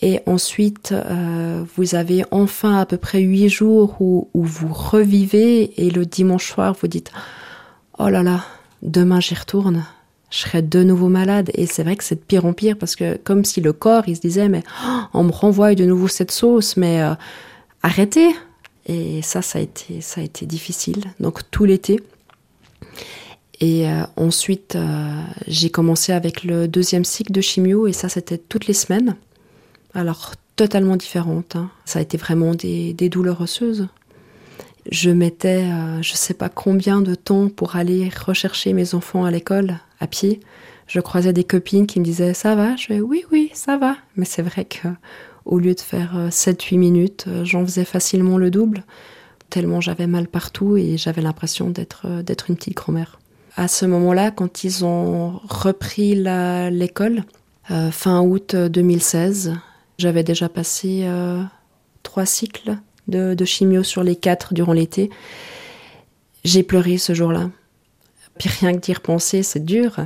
Et 0.00 0.20
ensuite, 0.26 0.92
euh, 0.92 1.64
vous 1.76 1.96
avez 1.96 2.24
enfin 2.30 2.78
à 2.78 2.86
peu 2.86 2.98
près 2.98 3.18
huit 3.18 3.48
jours 3.48 4.00
où, 4.00 4.28
vous 4.32 4.72
revivez 4.72 5.84
et 5.84 5.90
le 5.90 6.06
dimanche 6.06 6.52
soir, 6.52 6.76
vous 6.80 6.86
dites 6.86 7.10
Oh 7.98 8.08
là 8.08 8.22
là, 8.22 8.44
demain 8.82 9.20
j'y 9.20 9.34
retourne, 9.34 9.84
je 10.30 10.38
serai 10.38 10.62
de 10.62 10.82
nouveau 10.82 11.08
malade. 11.08 11.50
Et 11.54 11.66
c'est 11.66 11.82
vrai 11.82 11.96
que 11.96 12.04
c'est 12.04 12.16
de 12.16 12.20
pire 12.20 12.44
en 12.44 12.52
pire 12.52 12.76
parce 12.76 12.96
que 12.96 13.16
comme 13.16 13.44
si 13.44 13.60
le 13.60 13.72
corps, 13.72 14.04
il 14.06 14.16
se 14.16 14.20
disait 14.20 14.48
Mais 14.48 14.62
oh, 14.86 15.00
on 15.14 15.24
me 15.24 15.32
renvoie 15.32 15.74
de 15.74 15.84
nouveau 15.84 16.08
cette 16.08 16.30
sauce, 16.30 16.76
mais 16.76 17.02
euh, 17.02 17.14
arrêtez. 17.82 18.28
Et 18.86 19.20
ça, 19.22 19.42
ça 19.42 19.58
a 19.58 19.62
été, 19.62 20.00
ça 20.00 20.20
a 20.20 20.24
été 20.24 20.46
difficile. 20.46 21.04
Donc 21.20 21.50
tout 21.50 21.64
l'été. 21.64 22.00
Et 23.60 23.88
euh, 23.88 24.02
ensuite, 24.16 24.76
euh, 24.76 25.22
j'ai 25.46 25.68
commencé 25.68 26.12
avec 26.12 26.44
le 26.44 26.68
deuxième 26.68 27.04
cycle 27.04 27.32
de 27.32 27.40
chimio 27.40 27.86
et 27.86 27.92
ça, 27.92 28.08
c'était 28.08 28.38
toutes 28.38 28.66
les 28.66 28.74
semaines 28.74 29.16
alors 29.94 30.32
totalement 30.56 30.96
différente. 30.96 31.56
Hein. 31.56 31.70
Ça 31.84 31.98
a 31.98 32.02
été 32.02 32.16
vraiment 32.16 32.54
des, 32.54 32.94
douleurs 33.08 33.40
osseuses. 33.40 33.88
Je 34.90 35.10
mettais, 35.10 35.64
euh, 35.64 36.02
je 36.02 36.12
ne 36.12 36.16
sais 36.16 36.34
pas 36.34 36.48
combien 36.48 37.00
de 37.00 37.14
temps 37.14 37.48
pour 37.48 37.76
aller 37.76 38.10
rechercher 38.26 38.72
mes 38.72 38.94
enfants 38.94 39.24
à 39.24 39.30
l'école 39.30 39.78
à 40.00 40.06
pied. 40.06 40.40
Je 40.86 41.00
croisais 41.00 41.32
des 41.32 41.44
copines 41.44 41.86
qui 41.86 42.00
me 42.00 42.04
disaient 42.04 42.34
ça 42.34 42.54
va? 42.54 42.74
Je 42.76 42.86
fais 42.86 43.00
oui 43.00 43.24
oui 43.30 43.50
ça 43.52 43.76
va. 43.76 43.96
Mais 44.16 44.24
c'est 44.24 44.42
vrai 44.42 44.64
que 44.64 44.88
au 45.44 45.58
lieu 45.58 45.74
de 45.74 45.80
faire 45.80 46.28
7-8 46.30 46.74
euh, 46.74 46.78
minutes, 46.78 47.24
euh, 47.28 47.44
j'en 47.44 47.64
faisais 47.64 47.84
facilement 47.84 48.38
le 48.38 48.50
double, 48.50 48.84
tellement 49.50 49.80
j'avais 49.80 50.06
mal 50.06 50.26
partout 50.26 50.76
et 50.76 50.96
j'avais 50.96 51.22
l'impression 51.22 51.70
d'être 51.70 52.22
d'être 52.22 52.50
une 52.50 52.56
petite 52.56 52.76
grand-mère. 52.76 53.18
À 53.56 53.68
ce 53.68 53.86
moment-là, 53.86 54.30
quand 54.30 54.62
ils 54.62 54.84
ont 54.84 55.40
repris 55.48 56.14
l'école, 56.14 57.24
fin 57.90 58.20
août 58.20 58.54
2016, 58.54 59.54
j'avais 59.98 60.22
déjà 60.22 60.48
passé 60.48 61.02
euh, 61.04 61.42
trois 62.04 62.24
cycles 62.24 62.76
de, 63.08 63.44
chimio 63.44 63.82
sur 63.82 64.02
les 64.02 64.16
quatre 64.16 64.54
durant 64.54 64.72
l'été. 64.72 65.10
J'ai 66.44 66.62
pleuré 66.62 66.98
ce 66.98 67.14
jour-là. 67.14 67.50
Puis 68.38 68.48
rien 68.60 68.74
que 68.74 68.78
d'y 68.78 68.92
repenser, 68.92 69.42
c'est 69.42 69.64
dur. 69.64 69.96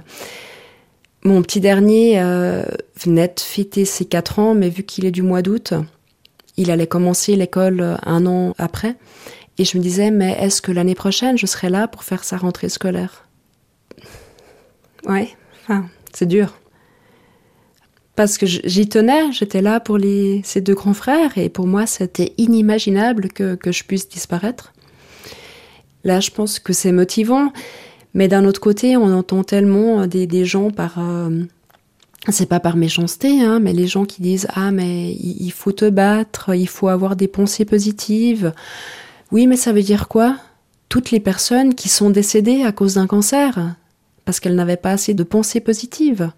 Mon 1.24 1.42
petit 1.42 1.60
dernier 1.60 2.20
euh, 2.20 2.64
venait 2.98 3.28
de 3.28 3.40
fêter 3.40 3.84
ses 3.84 4.06
quatre 4.06 4.38
ans, 4.38 4.54
mais 4.54 4.70
vu 4.70 4.82
qu'il 4.82 5.04
est 5.04 5.10
du 5.10 5.22
mois 5.22 5.42
d'août, 5.42 5.74
il 6.56 6.70
allait 6.70 6.86
commencer 6.86 7.36
l'école 7.36 7.98
un 8.04 8.26
an 8.26 8.54
après. 8.58 8.96
Et 9.58 9.64
je 9.64 9.76
me 9.76 9.82
disais, 9.82 10.10
mais 10.10 10.32
est-ce 10.40 10.62
que 10.62 10.72
l'année 10.72 10.94
prochaine, 10.94 11.36
je 11.36 11.46
serai 11.46 11.68
là 11.68 11.86
pour 11.86 12.04
faire 12.04 12.24
sa 12.24 12.38
rentrée 12.38 12.70
scolaire? 12.70 13.28
Ouais, 15.06 15.28
c'est 16.12 16.26
dur 16.26 16.61
parce 18.14 18.36
que 18.36 18.46
j'y 18.46 18.88
tenais, 18.88 19.32
j'étais 19.32 19.62
là 19.62 19.80
pour 19.80 19.96
les, 19.96 20.42
ces 20.44 20.60
deux 20.60 20.74
grands 20.74 20.94
frères 20.94 21.38
et 21.38 21.48
pour 21.48 21.66
moi 21.66 21.86
c'était 21.86 22.34
inimaginable 22.36 23.28
que, 23.28 23.56
je 23.64 23.84
puisse 23.84 24.08
disparaître. 24.08 24.72
Là 26.04 26.20
je 26.20 26.30
pense 26.30 26.58
que 26.58 26.72
c'est 26.72 26.92
motivant, 26.92 27.52
mais 28.12 28.28
d'un 28.28 28.44
autre 28.44 28.60
côté 28.60 28.96
on 28.96 29.12
entend 29.12 29.44
tellement 29.44 30.06
des, 30.06 30.26
des 30.26 30.44
gens 30.44 30.70
par... 30.70 30.98
Euh, 30.98 31.44
c'est 32.28 32.48
pas 32.48 32.60
par 32.60 32.76
méchanceté, 32.76 33.42
hein, 33.42 33.58
mais 33.58 33.72
les 33.72 33.88
gens 33.88 34.04
qui 34.04 34.22
disent 34.22 34.46
ah 34.54 34.70
mais 34.70 35.12
il 35.12 35.50
faut 35.50 35.72
te 35.72 35.88
battre, 35.90 36.54
il 36.54 36.68
faut 36.68 36.88
avoir 36.88 37.16
des 37.16 37.26
pensées 37.26 37.64
positives. 37.64 38.52
Oui, 39.32 39.48
mais 39.48 39.56
ça 39.56 39.72
veut 39.72 39.82
dire 39.82 40.06
quoi? 40.06 40.36
Toutes 40.88 41.10
les 41.10 41.18
personnes 41.18 41.74
qui 41.74 41.88
sont 41.88 42.10
décédées 42.10 42.62
à 42.62 42.70
cause 42.70 42.94
d'un 42.94 43.08
cancer 43.08 43.74
parce 44.24 44.38
qu'elles 44.38 44.54
n'avaient 44.54 44.76
pas 44.76 44.92
assez 44.92 45.14
de 45.14 45.24
pensées 45.24 45.60
positives. 45.60 46.30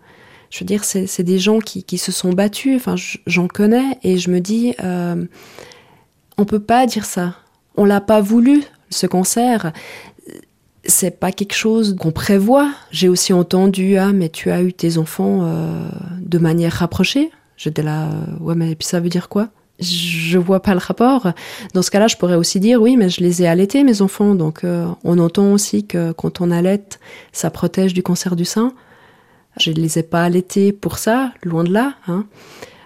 Je 0.54 0.60
veux 0.60 0.66
dire, 0.66 0.84
c'est 0.84 1.24
des 1.24 1.40
gens 1.40 1.58
qui, 1.58 1.98
se 1.98 2.12
sont 2.12 2.32
battus. 2.32 2.76
Enfin, 2.76 2.94
j'en 3.26 3.48
connais 3.48 3.98
et 4.04 4.18
je 4.18 4.30
me 4.30 4.38
dis, 4.38 4.72
euh, 4.84 5.24
on 6.38 6.44
peut 6.44 6.60
pas 6.60 6.86
dire 6.86 7.06
ça. 7.06 7.34
On 7.76 7.84
l'a 7.84 8.00
pas 8.00 8.20
voulu, 8.20 8.62
ce 8.88 9.08
cancer. 9.08 9.72
C'est 10.84 11.18
pas 11.18 11.32
quelque 11.32 11.56
chose 11.56 11.96
qu'on 11.98 12.12
prévoit. 12.12 12.70
J'ai 12.92 13.08
aussi 13.08 13.32
entendu, 13.32 13.96
ah, 13.96 14.12
mais 14.12 14.28
tu 14.28 14.52
as 14.52 14.62
eu 14.62 14.72
tes 14.72 14.96
enfants 14.96 15.40
euh, 15.42 15.88
de 16.20 16.38
manière 16.38 16.74
rapprochée. 16.74 17.32
J'étais 17.56 17.82
là, 17.82 18.04
euh, 18.04 18.38
ouais, 18.38 18.54
mais 18.54 18.76
puis 18.76 18.86
ça 18.86 19.00
veut 19.00 19.08
dire 19.08 19.28
quoi? 19.28 19.48
Je 19.80 20.38
vois 20.38 20.60
pas 20.60 20.74
le 20.74 20.78
rapport. 20.78 21.32
Dans 21.72 21.82
ce 21.82 21.90
cas-là, 21.90 22.06
je 22.06 22.14
pourrais 22.14 22.36
aussi 22.36 22.60
dire 22.60 22.80
oui, 22.80 22.96
mais 22.96 23.08
je 23.08 23.22
les 23.22 23.42
ai 23.42 23.48
allaités 23.48 23.82
mes 23.82 24.02
enfants. 24.02 24.36
Donc, 24.36 24.62
euh, 24.62 24.86
on 25.02 25.18
entend 25.18 25.52
aussi 25.52 25.84
que 25.84 26.12
quand 26.12 26.40
on 26.40 26.52
allaite, 26.52 27.00
ça 27.32 27.50
protège 27.50 27.92
du 27.92 28.04
cancer 28.04 28.36
du 28.36 28.44
sein. 28.44 28.72
Je 29.58 29.70
ne 29.70 29.76
les 29.76 29.98
ai 29.98 30.02
pas 30.02 30.24
allaités 30.24 30.72
pour 30.72 30.98
ça, 30.98 31.32
loin 31.42 31.64
de 31.64 31.72
là. 31.72 31.94
Hein. 32.08 32.26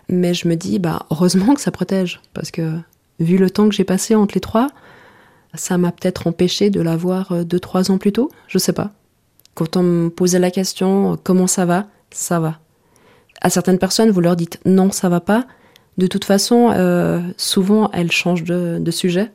Mais 0.08 0.34
je 0.34 0.48
me 0.48 0.54
dis, 0.54 0.78
bah, 0.78 1.06
heureusement 1.10 1.54
que 1.54 1.60
ça 1.60 1.70
protège. 1.70 2.20
Parce 2.34 2.50
que, 2.50 2.78
vu 3.20 3.38
le 3.38 3.50
temps 3.50 3.68
que 3.68 3.74
j'ai 3.74 3.84
passé 3.84 4.14
entre 4.14 4.34
les 4.34 4.40
trois, 4.40 4.68
ça 5.54 5.78
m'a 5.78 5.92
peut-être 5.92 6.26
empêché 6.26 6.70
de 6.70 6.80
l'avoir 6.80 7.32
euh, 7.32 7.44
deux, 7.44 7.60
trois 7.60 7.90
ans 7.90 7.98
plus 7.98 8.12
tôt. 8.12 8.30
Je 8.48 8.58
sais 8.58 8.72
pas. 8.72 8.92
Quand 9.54 9.76
on 9.76 9.82
me 9.82 10.08
posait 10.08 10.38
la 10.38 10.50
question, 10.50 11.12
euh, 11.12 11.16
comment 11.22 11.46
ça 11.46 11.64
va 11.64 11.86
Ça 12.10 12.40
va. 12.40 12.58
À 13.40 13.50
certaines 13.50 13.78
personnes, 13.78 14.10
vous 14.10 14.20
leur 14.20 14.36
dites 14.36 14.60
non, 14.64 14.90
ça 14.90 15.08
va 15.08 15.20
pas. 15.20 15.46
De 15.96 16.06
toute 16.06 16.24
façon, 16.24 16.70
euh, 16.70 17.20
souvent, 17.36 17.90
elles 17.92 18.12
changent 18.12 18.44
de, 18.44 18.78
de, 18.78 18.90
sujet. 18.90 19.32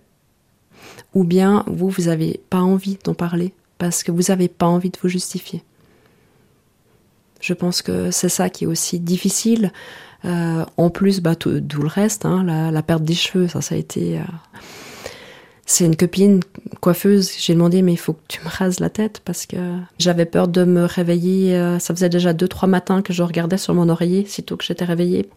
Ou 1.13 1.24
bien, 1.24 1.63
vous, 1.68 1.90
vous 1.90 2.04
n'avez 2.04 2.42
pas 2.50 2.60
envie 2.60 2.98
d'en 3.04 3.13
parler 3.13 3.54
parce 3.78 4.04
que 4.04 4.12
vous 4.12 4.24
n'avez 4.30 4.48
pas 4.48 4.66
envie 4.66 4.90
de 4.90 4.98
vous 5.02 5.10
justifier. 5.10 5.63
Je 7.44 7.54
pense 7.54 7.82
que 7.82 8.10
c'est 8.10 8.30
ça 8.30 8.50
qui 8.50 8.64
est 8.64 8.68
aussi 8.68 9.02
difficile. 9.02 9.74
Euh, 10.24 10.64
en 10.78 10.90
plus, 10.90 11.20
bah, 11.20 11.36
tout, 11.36 11.50
le 11.50 11.88
reste, 11.88 12.26
hein, 12.26 12.72
la, 12.72 12.82
perte 12.82 13.04
des 13.04 13.14
cheveux, 13.14 13.50
ça, 13.50 13.60
a 13.70 13.78
été. 13.78 14.18
Euh, 14.18 14.24
c'est 15.66 15.84
une 15.84 15.98
copine 15.98 16.40
coiffeuse. 16.80 17.34
J'ai 17.38 17.54
demandé, 17.54 17.82
mais 17.82 17.92
il 17.92 17.98
faut 17.98 18.14
que 18.14 18.22
tu 18.30 18.40
me 18.46 18.50
rases 18.50 18.80
la 18.80 18.90
tête 18.90 19.22
parce 19.26 19.46
que 19.46 19.58
j'avais 20.00 20.26
peur 20.26 20.48
de 20.48 20.64
me 20.64 20.86
réveiller. 20.86 21.54
Euh, 21.56 21.80
ça 21.80 21.94
faisait 21.94 22.08
déjà 22.08 22.32
deux, 22.32 22.48
trois 22.48 22.70
matins 22.70 23.02
que 23.02 23.12
je 23.12 23.24
regardais 23.24 23.58
sur 23.58 23.74
mon 23.74 23.90
oreiller, 23.90 24.24
sitôt 24.26 24.56
que 24.56 24.64
j'étais 24.64 24.86
réveillée. 24.86 25.30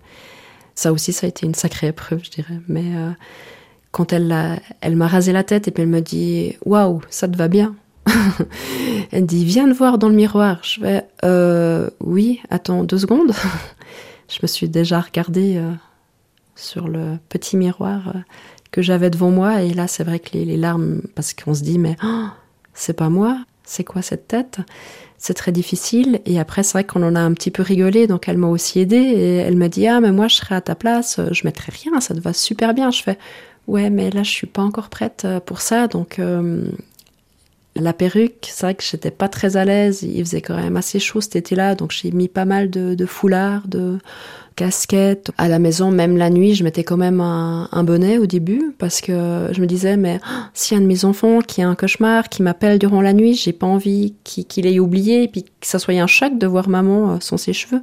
Ça 0.77 0.93
aussi, 0.93 1.13
ça 1.13 1.27
a 1.27 1.29
été 1.29 1.45
une 1.45 1.57
sacrée 1.57 1.89
épreuve, 1.89 2.21
je 2.23 2.31
dirais. 2.31 2.61
Mais 2.69 2.85
quand 3.91 4.13
elle, 4.13 4.61
elle 4.81 4.95
m'a 4.95 5.09
rasé 5.09 5.33
la 5.33 5.43
tête 5.43 5.67
et 5.67 5.71
puis 5.73 5.83
elle 5.83 5.89
me 5.89 6.03
dit, 6.03 6.55
waouh, 6.65 7.01
ça 7.11 7.27
te 7.27 7.37
va 7.37 7.49
bien. 7.49 7.75
Elle 9.11 9.27
dit 9.27 9.45
viens 9.45 9.69
te 9.69 9.75
voir 9.75 9.99
dans 9.99 10.09
le 10.09 10.15
miroir. 10.15 10.59
Je 10.63 10.81
vais 10.81 11.05
euh, 11.25 11.89
oui, 12.01 12.41
attends 12.51 12.85
deux 12.85 12.99
secondes. 12.99 13.33
je 14.29 14.39
me 14.43 14.47
suis 14.47 14.69
déjà 14.69 15.01
regardée 15.01 15.57
euh, 15.57 15.73
sur 16.55 16.89
le 16.89 17.19
petit 17.29 17.57
miroir 17.57 18.09
euh, 18.09 18.19
que 18.71 18.83
j'avais 18.83 19.11
devant 19.11 19.31
moi 19.31 19.63
et 19.63 19.73
là 19.73 19.87
c'est 19.87 20.05
vrai 20.05 20.19
que 20.19 20.37
les, 20.37 20.57
larmes 20.57 21.03
parce 21.15 21.35
qu'on 21.35 21.55
se 21.55 21.63
dit 21.63 21.79
mais 21.79 21.97
oh, 22.05 22.27
c'est 22.75 22.95
pas 22.95 23.09
moi, 23.09 23.39
c'est 23.65 23.85
quoi 23.85 24.03
cette 24.03 24.29
tête? 24.29 24.59
C'est 25.19 25.35
très 25.35 25.51
difficile. 25.51 26.21
Et 26.27 26.39
après, 26.39 26.63
c'est 26.63 26.75
vrai 26.75 26.85
qu'on 26.85 27.03
en 27.03 27.17
a 27.17 27.21
un 27.21 27.33
petit 27.33 27.51
peu 27.51 27.63
rigolé, 27.63 28.07
donc 28.07 28.29
elle 28.29 28.37
m'a 28.37 28.49
aussi 28.49 28.81
aidée. 28.81 28.97
Et 28.97 29.37
elle 29.37 29.57
m'a 29.57 29.69
dit, 29.69 29.87
ah, 29.87 29.99
mais 29.99 30.13
moi, 30.13 30.29
je 30.29 30.37
serais 30.37 30.55
à 30.55 30.61
ta 30.61 30.75
place, 30.75 31.19
je 31.33 31.41
mettrais 31.47 31.73
rien, 31.73 31.99
ça 32.03 32.15
te 32.15 32.21
va 32.21 32.35
super 32.35 32.75
bien. 32.75 32.91
Je 32.91 33.03
fais, 33.03 33.19
ouais, 33.67 33.89
mais 33.89 34.11
là, 34.11 34.23
je 34.23 34.31
suis 34.31 34.47
pas 34.47 34.61
encore 34.61 34.91
prête 34.91 35.27
pour 35.47 35.63
ça. 35.63 35.89
Donc, 35.89 36.21
la 37.79 37.93
perruque, 37.93 38.49
c'est 38.51 38.67
vrai 38.67 38.75
que 38.75 38.83
j'étais 38.83 39.11
pas 39.11 39.29
très 39.29 39.57
à 39.57 39.65
l'aise. 39.65 40.03
Il 40.03 40.25
faisait 40.25 40.41
quand 40.41 40.57
même 40.57 40.77
assez 40.77 40.99
chaud 40.99 41.21
cet 41.21 41.37
été-là, 41.37 41.75
donc 41.75 41.93
j'ai 41.93 42.11
mis 42.11 42.29
pas 42.29 42.45
mal 42.45 42.71
de, 42.71 43.07
foulards, 43.07 43.69
de 43.69 43.99
casquettes. 44.57 45.31
À 45.39 45.49
la 45.49 45.59
maison, 45.59 45.91
même 45.91 46.17
la 46.17 46.31
nuit, 46.31 46.55
je 46.55 46.65
mettais 46.65 46.85
quand 46.85 46.97
même 46.97 47.21
un, 47.21 47.85
bonnet 47.85 48.19
au 48.19 48.27
début 48.27 48.75
parce 48.79 49.01
que 49.01 49.49
je 49.53 49.61
me 49.61 49.67
disais, 49.67 49.97
mais 49.97 50.21
oh, 50.25 50.43
si 50.55 50.75
un 50.75 50.81
de 50.81 50.87
mes 50.87 51.05
enfants 51.05 51.41
qui 51.41 51.63
a 51.63 51.69
un 51.69 51.75
cauchemar, 51.75 52.29
qui 52.29 52.43
m'appelle 52.43 52.79
durant 52.79 53.03
la 53.03 53.13
nuit, 53.13 53.35
j'ai 53.35 53.53
pas 53.53 53.67
envie 53.67 54.15
qu'il 54.25 54.67
ait 54.67 54.79
oublié 54.79 55.25
et 55.25 55.29
puis 55.29 55.45
que 55.45 55.67
ça 55.67 55.79
soit 55.79 55.95
un 55.95 56.07
choc 56.07 56.39
de 56.39 56.47
voir 56.47 56.69
maman 56.69 57.13
euh, 57.13 57.17
sans 57.21 57.37
ses 57.37 57.53
cheveux. 57.53 57.83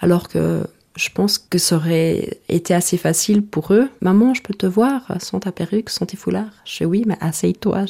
Alors 0.00 0.28
que 0.28 0.62
je 0.96 1.08
pense 1.10 1.38
que 1.38 1.58
ça 1.58 1.76
aurait 1.76 2.40
été 2.48 2.74
assez 2.74 2.96
facile 2.96 3.42
pour 3.44 3.72
eux. 3.72 3.88
Maman, 4.00 4.34
je 4.34 4.42
peux 4.42 4.54
te 4.54 4.66
voir 4.66 5.16
sans 5.20 5.40
ta 5.40 5.52
perruque, 5.52 5.88
sans 5.88 6.06
tes 6.06 6.16
foulards 6.16 6.52
Je 6.64 6.78
dis 6.78 6.84
oui, 6.84 7.04
mais 7.06 7.16
asseye-toi. 7.20 7.84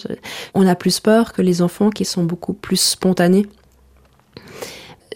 On 0.55 0.67
a 0.67 0.75
plus 0.75 1.01
peur 1.01 1.33
que 1.33 1.43
les 1.43 1.63
enfants 1.63 1.91
qui 1.91 2.05
sont 2.05 2.25
beaucoup 2.25 2.53
plus 2.53 2.81
spontanés. 2.81 3.47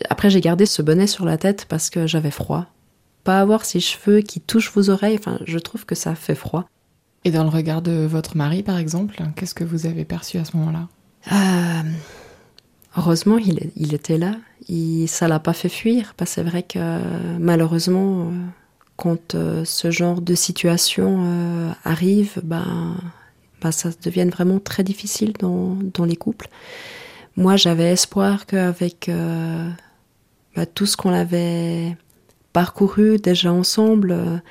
Après, 0.09 0.31
j'ai 0.31 0.41
gardé 0.41 0.67
ce 0.67 0.83
bonnet 0.83 1.07
sur 1.07 1.25
la 1.25 1.37
tête 1.37 1.67
parce 1.69 1.91
que 1.91 2.07
j'avais 2.07 2.31
froid. 2.31 2.67
Pas 3.23 3.41
avoir 3.41 3.65
ces 3.65 3.81
cheveux 3.81 4.21
qui 4.21 4.41
touchent 4.41 4.73
vos 4.73 4.91
oreilles, 4.91 5.17
enfin, 5.19 5.39
je 5.45 5.59
trouve 5.59 5.87
que 5.87 5.95
ça 5.95 6.15
fait 6.15 6.35
froid. 6.35 6.67
Et 7.25 7.31
dans 7.31 7.45
le 7.45 7.49
regard 7.49 7.81
de 7.81 8.05
votre 8.05 8.37
mari, 8.37 8.63
par 8.63 8.77
exemple, 8.77 9.23
qu'est-ce 9.37 9.55
que 9.55 9.65
vous 9.65 9.87
avez 9.87 10.05
perçu 10.05 10.37
à 10.39 10.45
ce 10.45 10.57
moment-là? 10.57 10.89
Euh, 11.33 11.91
Heureusement, 12.97 13.39
il, 13.39 13.71
il, 13.77 13.93
était 13.93 14.19
là. 14.19 14.37
Il, 14.69 15.07
ça 15.09 15.29
l'a 15.29 15.39
pas 15.39 15.53
fait 15.53 15.69
fuir, 15.69 16.15
parce 16.17 16.31
que 16.31 16.35
c'est 16.37 16.43
vrai 16.43 16.63
que 16.63 16.79
malheureusement, 17.39 18.21
euh, 18.21 18.31
quand 18.97 19.35
euh, 19.35 19.65
ce 19.65 19.91
genre 19.91 20.21
de 20.21 20.35
situation 20.35 21.25
euh, 21.27 21.71
arrive, 21.85 22.41
ben, 22.43 22.97
ça 23.71 23.91
devient 24.03 24.29
vraiment 24.31 24.59
très 24.59 24.85
difficile 24.85 25.33
dans, 25.39 26.05
les 26.05 26.17
couples. 26.17 26.49
Moi, 27.37 27.57
j'avais 27.57 27.93
espoir 27.93 28.45
qu'avec 28.45 29.11
tout 30.75 30.87
ce 30.87 30.97
qu'on 30.99 31.13
avait 31.15 31.97
parcouru 32.53 33.17
déjà 33.17 33.51
ensemble, 33.51 34.43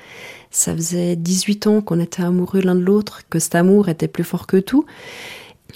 ça 0.50 0.74
faisait 0.74 1.14
18 1.14 1.68
ans 1.68 1.80
qu'on 1.80 2.00
était 2.00 2.24
amoureux 2.24 2.60
l'un 2.60 2.74
de 2.74 2.80
l'autre, 2.80 3.20
que 3.30 3.38
cet 3.38 3.54
amour 3.54 3.88
était 3.88 4.08
plus 4.08 4.24
fort 4.24 4.48
que 4.48 4.56
tout. 4.56 4.84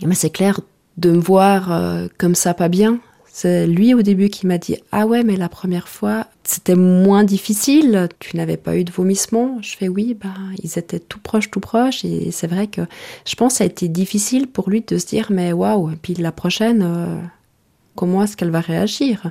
Mais 0.03 0.17
c'est 0.17 0.31
clair, 0.31 0.61
de 0.97 1.13
me 1.13 1.21
voir 1.21 1.71
comme 2.19 2.35
ça 2.35 2.55
pas 2.55 2.69
bien. 2.69 2.99
C'est 3.41 3.69
lui 3.69 3.95
au 3.95 4.03
début 4.03 4.31
qui 4.31 4.49
m'a 4.49 4.59
dit 4.59 4.79
Ah 4.91 5.07
ouais, 5.07 5.23
mais 5.23 5.37
la 5.37 5.49
première 5.49 5.87
fois, 5.87 6.27
c'était 6.43 6.75
moins 6.75 7.23
difficile, 7.23 8.09
tu 8.19 8.37
n'avais 8.37 8.57
pas 8.57 8.77
eu 8.77 8.83
de 8.83 8.91
vomissement. 8.91 9.59
Je 9.63 9.77
fais 9.77 9.87
Oui, 9.87 10.17
bah, 10.21 10.35
ils 10.61 10.77
étaient 10.77 10.99
tout 10.99 11.21
proches, 11.21 11.49
tout 11.49 11.61
proches. 11.61 12.05
Et 12.05 12.33
c'est 12.33 12.49
vrai 12.49 12.67
que 12.67 12.81
je 13.25 13.37
pense 13.37 13.53
que 13.53 13.59
ça 13.59 13.65
a 13.65 13.69
été 13.69 13.87
difficile 13.87 14.49
pour 14.49 14.69
lui 14.69 14.81
de 14.81 14.99
se 14.99 15.07
dire 15.07 15.29
Mais 15.31 15.53
waouh, 15.53 15.93
puis 16.03 16.15
la 16.15 16.33
prochaine, 16.33 16.83
euh, 16.83 17.17
comment 17.95 18.25
est-ce 18.25 18.37
qu'elle 18.37 18.51
va 18.51 18.59
réagir? 18.59 19.31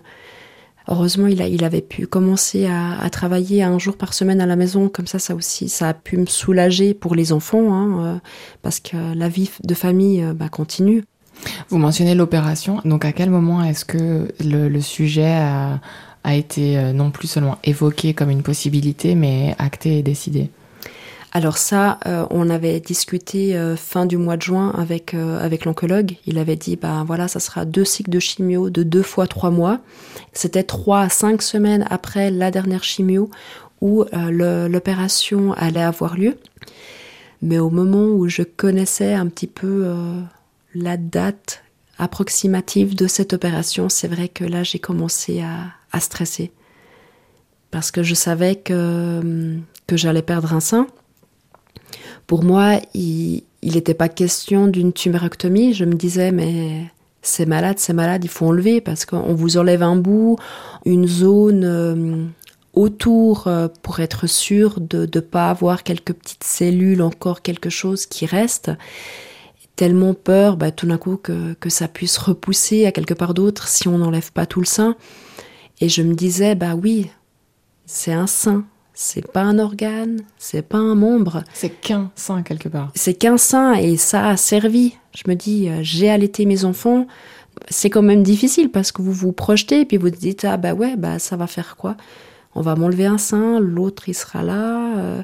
Heureusement, 0.87 1.27
il, 1.27 1.41
a, 1.41 1.49
il 1.49 1.65
avait 1.65 1.81
pu 1.81 2.07
commencer 2.07 2.65
à, 2.65 3.09
travailler 3.09 3.61
un 3.61 3.77
jour 3.77 3.97
par 3.97 4.13
semaine 4.13 4.39
à 4.39 4.45
la 4.45 4.55
maison, 4.55 4.87
comme 4.87 5.05
ça, 5.05 5.19
ça 5.19 5.35
aussi, 5.35 5.67
ça 5.67 5.89
a 5.89 5.93
pu 5.93 6.15
me 6.15 6.27
soulager 6.27 6.93
pour 6.93 7.13
les 7.13 7.33
enfants, 7.33 7.73
hein, 7.73 8.05
euh, 8.05 8.19
parce 8.61 8.79
que 8.79 8.95
la 9.13 9.27
vie 9.27 9.51
de 9.65 9.73
famille 9.73 10.25
bah, 10.33 10.47
continue. 10.47 11.03
Vous 11.69 11.77
mentionnez 11.77 12.15
l'opération, 12.15 12.81
donc 12.85 13.05
à 13.05 13.11
quel 13.11 13.29
moment 13.29 13.63
est-ce 13.63 13.85
que 13.85 14.27
le, 14.43 14.81
sujet 14.81 15.33
a, 15.33 15.79
été 16.35 16.77
euh, 16.77 16.93
non 16.93 17.11
plus 17.11 17.27
seulement 17.27 17.57
évoqué 17.63 18.13
comme 18.13 18.29
une 18.29 18.43
possibilité, 18.43 19.15
mais 19.15 19.55
acté 19.57 19.97
et 19.97 20.03
décidé? 20.03 20.49
Alors 21.33 21.57
ça, 21.57 21.99
euh, 22.05 22.25
on 22.29 22.49
avait 22.49 22.79
discuté 22.79 23.57
euh, 23.57 23.75
fin 23.75 24.05
du 24.05 24.17
mois 24.17 24.37
de 24.37 24.41
juin 24.41 24.73
avec 24.77 25.13
avec 25.13 25.65
l'oncologue. 25.65 26.15
Il 26.25 26.37
avait 26.37 26.55
dit, 26.55 26.77
bah 26.77 27.03
voilà, 27.05 27.27
ça 27.27 27.39
sera 27.39 27.65
deux 27.65 27.85
cycles 27.85 28.11
de 28.11 28.19
chimio 28.19 28.69
de 28.69 28.83
deux 28.83 29.03
fois 29.03 29.27
trois 29.27 29.51
mois. 29.51 29.79
C'était 30.33 30.63
trois 30.63 31.01
à 31.01 31.09
cinq 31.09 31.41
semaines 31.41 31.85
après 31.89 32.31
la 32.31 32.49
dernière 32.49 32.83
chimio 32.83 33.29
où 33.81 34.05
l'opération 34.13 35.53
allait 35.53 35.83
avoir 35.83 36.17
lieu. 36.17 36.37
Mais 37.41 37.59
au 37.59 37.69
moment 37.69 38.05
où 38.05 38.27
je 38.27 38.41
connaissais 38.41 39.13
un 39.13 39.27
petit 39.27 39.45
peu 39.45 39.85
la 40.81 40.97
date 40.97 41.63
approximative 41.97 42.95
de 42.95 43.07
cette 43.07 43.33
opération, 43.33 43.89
c'est 43.89 44.07
vrai 44.07 44.29
que 44.29 44.43
là 44.43 44.63
j'ai 44.63 44.79
commencé 44.79 45.41
à, 45.41 45.73
stresser. 45.99 46.51
Parce 47.71 47.89
que 47.89 48.03
je 48.03 48.13
savais 48.13 48.55
que, 48.55 49.57
que 49.87 49.97
j'allais 49.97 50.21
perdre 50.21 50.53
un 50.53 50.59
sein. 50.59 50.85
Pour 52.27 52.43
moi, 52.43 52.79
il 52.93 53.43
n'était 53.63 53.95
pas 53.95 54.09
question 54.09 54.67
d'une 54.67 54.93
tumérectomie. 54.93 55.73
Je 55.73 55.85
me 55.85 55.95
disais, 55.95 56.31
mais 56.31 56.91
c'est 57.23 57.47
malade, 57.47 57.79
c'est 57.79 57.93
malade, 57.93 58.23
il 58.23 58.29
faut 58.29 58.45
enlever 58.45 58.79
parce 58.79 59.05
qu'on 59.05 59.33
vous 59.33 59.57
enlève 59.57 59.81
un 59.81 59.95
bout, 59.95 60.37
une 60.85 61.07
zone 61.07 61.63
euh, 61.63 62.25
autour 62.73 63.47
euh, 63.47 63.67
pour 63.81 63.99
être 63.99 64.27
sûr 64.27 64.79
de 64.79 65.09
ne 65.11 65.19
pas 65.19 65.49
avoir 65.49 65.81
quelques 65.81 66.13
petites 66.13 66.43
cellules, 66.43 67.01
encore 67.01 67.41
quelque 67.41 67.71
chose 67.71 68.05
qui 68.05 68.27
reste 68.27 68.71
tellement 69.77 70.13
peur, 70.13 70.57
bah, 70.57 70.71
tout 70.71 70.87
d'un 70.87 70.97
coup, 70.97 71.15
que, 71.15 71.53
que, 71.53 71.69
ça 71.69 71.87
puisse 71.87 72.17
repousser 72.17 72.85
à 72.85 72.91
quelque 72.91 73.13
part 73.13 73.33
d'autre 73.33 73.69
si 73.69 73.87
on 73.87 73.99
n'enlève 73.99 74.33
pas 74.33 74.45
tout 74.45 74.59
le 74.59 74.65
sein. 74.65 74.97
Et 75.79 75.87
je 75.87 76.01
me 76.01 76.15
disais, 76.15 76.55
bah 76.55 76.75
oui, 76.75 77.09
c'est 77.85 78.11
un 78.11 78.27
sein, 78.27 78.65
c'est 78.93 79.31
pas 79.31 79.43
un 79.43 79.59
organe, 79.59 80.21
c'est 80.39 80.63
pas 80.63 80.79
un 80.79 80.95
membre. 80.95 81.43
C'est 81.53 81.69
qu'un 81.69 82.11
sein 82.15 82.41
quelque 82.41 82.67
part. 82.67 82.91
C'est 82.95 83.13
qu'un 83.13 83.37
sein 83.37 83.73
et 83.75 83.95
ça 83.95 84.27
a 84.27 84.35
servi. 84.35 84.95
Je 85.15 85.23
me 85.29 85.35
dis, 85.35 85.69
euh, 85.69 85.79
j'ai 85.83 86.09
allaité 86.09 86.45
mes 86.45 86.65
enfants. 86.65 87.05
C'est 87.69 87.91
quand 87.91 88.01
même 88.01 88.23
difficile 88.23 88.71
parce 88.71 88.91
que 88.91 89.03
vous 89.03 89.13
vous 89.13 89.31
projetez 89.31 89.81
et 89.81 89.85
puis 89.85 89.97
vous 89.97 90.09
dites, 90.09 90.45
ah 90.45 90.57
bah 90.57 90.73
ouais, 90.73 90.95
bah 90.95 91.19
ça 91.19 91.37
va 91.37 91.45
faire 91.45 91.75
quoi? 91.77 91.95
On 92.55 92.61
va 92.61 92.75
m'enlever 92.75 93.05
un 93.05 93.19
sein, 93.19 93.59
l'autre 93.59 94.09
il 94.09 94.15
sera 94.15 94.41
là. 94.41 94.97
Euh, 94.97 95.21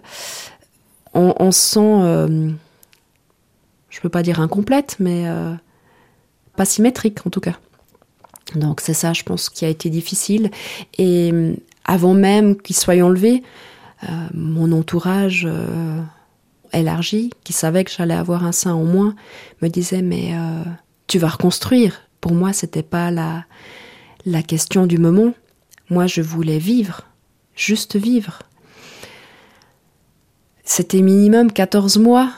on, 1.15 1.33
on, 1.39 1.51
sent. 1.51 1.79
Euh, 1.79 2.51
je 3.93 4.01
peux 4.01 4.09
pas 4.09 4.23
dire 4.23 4.39
incomplète, 4.39 4.95
mais 4.99 5.27
euh, 5.27 5.53
pas 6.55 6.65
symétrique 6.65 7.25
en 7.27 7.29
tout 7.29 7.39
cas. 7.39 7.59
Donc 8.55 8.81
c'est 8.81 8.95
ça, 8.95 9.13
je 9.13 9.21
pense, 9.21 9.49
qui 9.49 9.65
a 9.65 9.67
été 9.67 9.91
difficile. 9.91 10.49
Et 10.97 11.29
euh, 11.31 11.53
avant 11.85 12.15
même 12.15 12.59
qu'il 12.59 12.75
soit 12.75 12.99
enlevé, 13.03 13.43
euh, 14.03 14.07
mon 14.33 14.71
entourage 14.71 15.47
élargi, 16.73 17.29
qui 17.43 17.53
savait 17.53 17.83
que 17.83 17.91
j'allais 17.95 18.15
avoir 18.15 18.43
un 18.43 18.51
sein 18.51 18.73
en 18.73 18.83
moins, 18.83 19.15
me 19.61 19.67
disait 19.67 20.01
mais 20.01 20.31
tu 21.05 21.19
vas 21.19 21.29
reconstruire. 21.29 22.01
Pour 22.19 22.33
moi, 22.33 22.51
c'était 22.51 22.83
pas 22.83 23.11
la 23.11 23.45
la 24.25 24.41
question 24.41 24.87
du 24.87 24.97
moment. 24.97 25.33
Moi, 25.89 26.07
je 26.07 26.21
voulais 26.21 26.57
vivre, 26.57 27.01
juste 27.55 27.95
vivre. 27.97 28.39
C'était 30.63 31.01
minimum 31.01 31.51
14 31.51 31.97
mois 31.97 32.31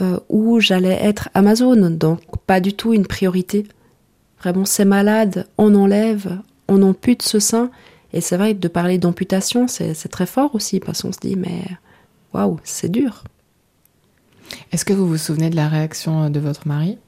euh, 0.00 0.18
où 0.28 0.60
j'allais 0.60 0.98
être 1.02 1.28
Amazon, 1.34 1.90
donc 1.90 2.20
pas 2.46 2.60
du 2.60 2.72
tout 2.72 2.92
une 2.92 3.06
priorité. 3.06 3.66
Vraiment, 4.40 4.64
c'est 4.64 4.84
malade, 4.84 5.46
on 5.58 5.74
enlève, 5.74 6.38
on 6.68 6.82
ampute 6.82 7.22
ce 7.22 7.38
sein. 7.38 7.70
Et 8.12 8.20
c'est 8.20 8.36
vrai, 8.36 8.54
de 8.54 8.68
parler 8.68 8.98
d'amputation, 8.98 9.68
c'est 9.68 9.94
très 10.08 10.26
fort 10.26 10.54
aussi, 10.54 10.80
parce 10.80 11.02
qu'on 11.02 11.12
se 11.12 11.20
dit, 11.20 11.36
mais 11.36 11.62
waouh, 12.34 12.58
c'est 12.64 12.90
dur. 12.90 13.24
Est-ce 14.72 14.84
que 14.84 14.92
vous 14.92 15.06
vous 15.06 15.18
souvenez 15.18 15.50
de 15.50 15.56
la 15.56 15.68
réaction 15.68 16.28
de 16.30 16.40
votre 16.40 16.66
mari 16.66 16.98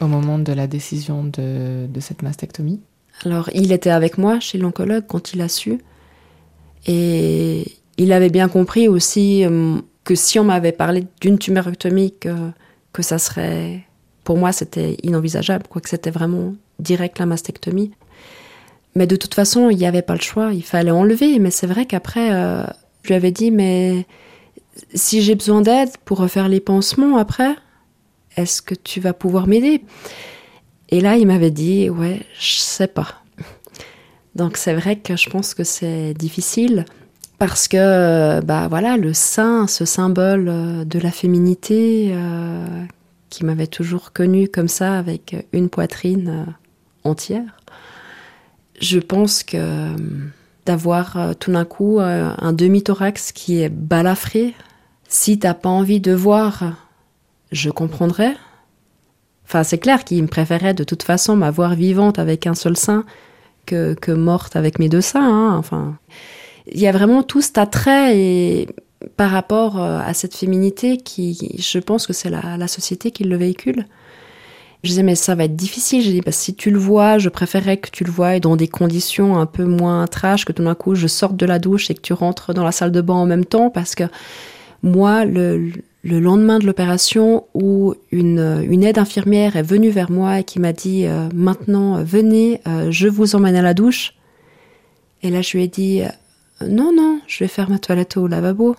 au 0.00 0.06
moment 0.06 0.38
de 0.38 0.52
la 0.52 0.66
décision 0.66 1.24
de, 1.24 1.86
de 1.86 2.00
cette 2.00 2.22
mastectomie? 2.22 2.80
Alors, 3.24 3.50
il 3.54 3.72
était 3.72 3.90
avec 3.90 4.18
moi 4.18 4.40
chez 4.40 4.58
l'oncologue 4.58 5.04
quand 5.08 5.32
il 5.32 5.40
a 5.40 5.48
su. 5.48 5.78
Et 6.86 7.64
il 7.96 8.12
avait 8.12 8.30
bien 8.30 8.48
compris 8.48 8.88
aussi 8.88 9.44
euh, 9.44 9.78
que 10.04 10.14
si 10.14 10.38
on 10.38 10.44
m'avait 10.44 10.72
parlé 10.72 11.06
d'une 11.20 11.38
tumérectomie, 11.38 12.14
que, 12.18 12.50
que 12.92 13.02
ça 13.02 13.18
serait. 13.18 13.86
Pour 14.24 14.36
moi, 14.36 14.52
c'était 14.52 14.96
inenvisageable, 15.02 15.66
quoi, 15.68 15.80
que 15.80 15.88
c'était 15.88 16.10
vraiment 16.10 16.54
direct 16.78 17.18
la 17.18 17.26
mastectomie. 17.26 17.92
Mais 18.94 19.06
de 19.06 19.16
toute 19.16 19.34
façon, 19.34 19.70
il 19.70 19.78
n'y 19.78 19.86
avait 19.86 20.02
pas 20.02 20.14
le 20.14 20.20
choix, 20.20 20.52
il 20.52 20.62
fallait 20.62 20.90
enlever. 20.92 21.38
Mais 21.38 21.50
c'est 21.50 21.66
vrai 21.66 21.86
qu'après, 21.86 22.32
euh, 22.32 22.64
je 23.02 23.08
lui 23.08 23.14
avais 23.14 23.32
dit, 23.32 23.50
mais 23.50 24.06
si 24.94 25.22
j'ai 25.22 25.34
besoin 25.34 25.60
d'aide 25.60 25.90
pour 26.04 26.18
refaire 26.18 26.48
les 26.48 26.60
pansements 26.60 27.16
après, 27.16 27.56
est-ce 28.36 28.62
que 28.62 28.74
tu 28.74 29.00
vas 29.00 29.12
pouvoir 29.12 29.46
m'aider? 29.46 29.82
Et 30.88 31.00
là, 31.00 31.16
il 31.16 31.26
m'avait 31.26 31.50
dit, 31.50 31.90
ouais, 31.90 32.20
je 32.38 32.58
sais 32.58 32.86
pas. 32.86 33.22
Donc 34.34 34.56
c'est 34.56 34.74
vrai 34.74 34.96
que 34.96 35.16
je 35.16 35.28
pense 35.28 35.54
que 35.54 35.64
c'est 35.64 36.14
difficile 36.14 36.84
parce 37.42 37.66
que, 37.66 38.40
bah 38.42 38.68
voilà, 38.68 38.96
le 38.96 39.12
sein, 39.12 39.66
ce 39.66 39.84
symbole 39.84 40.46
euh, 40.48 40.84
de 40.84 41.00
la 41.00 41.10
féminité, 41.10 42.12
euh, 42.12 42.84
qui 43.30 43.44
m'avait 43.44 43.66
toujours 43.66 44.12
connue 44.12 44.46
comme 44.46 44.68
ça, 44.68 44.96
avec 44.96 45.34
une 45.52 45.68
poitrine 45.68 46.28
euh, 46.28 46.52
entière, 47.02 47.58
je 48.80 49.00
pense 49.00 49.42
que 49.42 49.88
d'avoir 50.66 51.34
tout 51.40 51.50
d'un 51.50 51.64
coup 51.64 51.98
un 51.98 52.52
demi-thorax 52.52 53.32
qui 53.32 53.60
est 53.60 53.68
balafré, 53.68 54.54
si 55.08 55.40
t'as 55.40 55.54
pas 55.54 55.68
envie 55.68 56.00
de 56.00 56.12
voir, 56.12 56.62
je 57.50 57.70
comprendrais. 57.70 58.36
Enfin, 59.46 59.64
c'est 59.64 59.78
clair 59.78 60.04
qu'il 60.04 60.22
me 60.22 60.28
préférait 60.28 60.74
de 60.74 60.84
toute 60.84 61.02
façon 61.02 61.34
m'avoir 61.34 61.74
vivante 61.74 62.20
avec 62.20 62.46
un 62.46 62.54
seul 62.54 62.76
sein 62.76 63.04
que, 63.66 64.12
morte 64.12 64.54
avec 64.54 64.78
mes 64.78 64.88
deux 64.88 65.00
seins. 65.00 65.28
Hein. 65.28 65.56
Enfin, 65.56 65.98
il 66.70 66.80
y 66.80 66.86
a 66.86 66.92
vraiment 66.92 67.22
tout 67.22 67.40
cet 67.40 67.58
attrait 67.58 68.18
et 68.18 68.68
par 69.16 69.30
rapport 69.30 69.80
euh, 69.80 70.00
à 70.04 70.14
cette 70.14 70.34
féminité 70.34 70.96
qui, 70.96 71.56
je 71.58 71.78
pense 71.78 72.06
que 72.06 72.12
c'est 72.12 72.30
la, 72.30 72.68
société 72.68 73.10
qui 73.10 73.24
le 73.24 73.36
véhicule. 73.36 73.86
Je 74.82 74.88
disais, 74.88 75.02
mais 75.02 75.14
ça 75.14 75.34
va 75.34 75.44
être 75.44 75.54
difficile. 75.54 76.02
J'ai 76.02 76.12
dit, 76.12 76.20
bah, 76.20 76.32
si 76.32 76.54
tu 76.54 76.70
le 76.70 76.78
vois, 76.78 77.18
je 77.18 77.28
préférerais 77.28 77.76
que 77.76 77.90
tu 77.90 78.02
le 78.04 78.10
vois 78.10 78.40
dans 78.40 78.56
des 78.56 78.68
conditions 78.68 79.38
un 79.38 79.46
peu 79.46 79.64
moins 79.64 80.06
trash, 80.06 80.44
que 80.44 80.52
tout 80.52 80.64
d'un 80.64 80.74
coup 80.74 80.94
je 80.94 81.06
sorte 81.06 81.36
de 81.36 81.46
la 81.46 81.58
douche 81.58 81.90
et 81.90 81.94
que 81.94 82.00
tu 82.00 82.12
rentres 82.12 82.52
dans 82.52 82.64
la 82.64 82.72
salle 82.72 82.90
de 82.90 83.00
bain 83.00 83.14
en 83.14 83.26
même 83.26 83.44
temps, 83.44 83.70
parce 83.70 83.94
que 83.94 84.04
moi, 84.82 85.24
le, 85.24 85.70
le 86.02 86.18
lendemain 86.18 86.58
de 86.58 86.66
l'opération, 86.66 87.44
où 87.54 87.94
une, 88.10 88.64
une, 88.68 88.82
aide 88.82 88.98
infirmière 88.98 89.54
est 89.54 89.62
venue 89.62 89.90
vers 89.90 90.10
moi 90.10 90.40
et 90.40 90.44
qui 90.44 90.58
m'a 90.58 90.72
dit, 90.72 91.06
euh, 91.06 91.28
maintenant, 91.32 92.02
venez, 92.02 92.60
euh, 92.66 92.90
je 92.90 93.06
vous 93.06 93.36
emmène 93.36 93.54
à 93.54 93.62
la 93.62 93.74
douche. 93.74 94.14
Et 95.22 95.30
là, 95.30 95.42
je 95.42 95.56
lui 95.56 95.62
ai 95.62 95.68
dit, 95.68 96.02
non, 96.68 96.92
non, 96.94 97.20
je 97.26 97.44
vais 97.44 97.48
faire 97.48 97.70
ma 97.70 97.78
toilette 97.78 98.16
au 98.16 98.26
lavabo. 98.26 98.76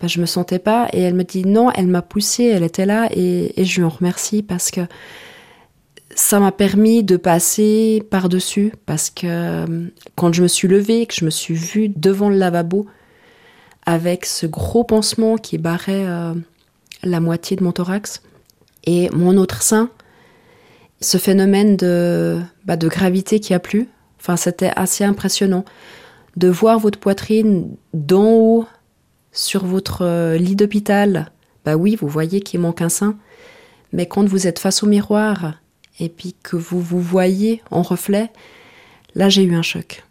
Ben, 0.00 0.08
je 0.08 0.20
me 0.20 0.26
sentais 0.26 0.58
pas 0.58 0.88
et 0.92 1.00
elle 1.00 1.14
me 1.14 1.24
dit 1.24 1.44
non, 1.46 1.70
elle 1.72 1.86
m'a 1.86 2.02
poussée, 2.02 2.44
elle 2.44 2.62
était 2.62 2.84
là 2.84 3.08
et, 3.12 3.52
je 3.56 3.76
lui 3.76 3.84
en 3.84 3.88
remercie 3.88 4.42
parce 4.42 4.70
que 4.70 4.82
ça 6.14 6.38
m'a 6.38 6.52
permis 6.52 7.02
de 7.02 7.16
passer 7.16 8.02
par-dessus 8.10 8.72
parce 8.84 9.08
que 9.08 9.26
euh, 9.26 9.88
quand 10.14 10.34
je 10.34 10.42
me 10.42 10.48
suis 10.48 10.68
levée, 10.68 11.06
que 11.06 11.14
je 11.14 11.24
me 11.24 11.30
suis 11.30 11.54
vue 11.54 11.88
devant 11.88 12.28
le 12.28 12.36
lavabo 12.36 12.86
avec 13.86 14.26
ce 14.26 14.46
gros 14.46 14.84
pansement 14.84 15.36
qui 15.36 15.56
barrait 15.56 16.06
euh, 16.06 16.34
la 17.02 17.20
moitié 17.20 17.56
de 17.56 17.64
mon 17.64 17.72
thorax 17.72 18.22
et 18.84 19.08
mon 19.10 19.36
autre 19.38 19.62
sein, 19.62 19.90
ce 21.00 21.16
phénomène 21.16 21.76
de, 21.76 22.38
bah, 22.64 22.76
de 22.76 22.88
gravité 22.88 23.40
qui 23.40 23.54
a 23.54 23.60
plu, 23.60 23.88
enfin 24.20 24.36
c'était 24.36 24.72
assez 24.76 25.04
impressionnant 25.04 25.64
de 26.36 26.48
voir 26.48 26.78
votre 26.78 26.98
poitrine 26.98 27.76
d'en 27.94 28.30
haut 28.30 28.66
sur 29.32 29.64
votre 29.64 30.02
euh, 30.02 30.36
lit 30.36 30.56
d'hôpital. 30.56 31.30
Bah 31.64 31.76
oui, 31.76 31.96
vous 31.96 32.08
voyez 32.08 32.40
qu'il 32.40 32.60
manque 32.60 32.82
un 32.82 32.88
sein. 32.88 33.16
Mais 33.92 34.06
quand 34.06 34.26
vous 34.26 34.46
êtes 34.46 34.58
face 34.58 34.82
au 34.82 34.86
miroir 34.86 35.54
et 35.98 36.08
puis 36.08 36.34
que 36.42 36.56
vous 36.56 36.80
vous 36.80 37.00
voyez 37.00 37.62
en 37.70 37.82
reflet, 37.82 38.30
là 39.14 39.28
j'ai 39.28 39.42
eu 39.42 39.54
un 39.54 39.62
choc. 39.62 40.04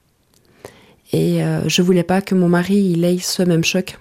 Et 1.13 1.43
euh, 1.43 1.67
je 1.67 1.81
voulais 1.81 2.03
pas 2.03 2.21
que 2.21 2.33
mon 2.35 2.49
mari 2.49 2.77
il 2.77 3.03
ait 3.03 3.19
ce 3.19 3.43
même 3.43 3.63
choc. 3.63 3.97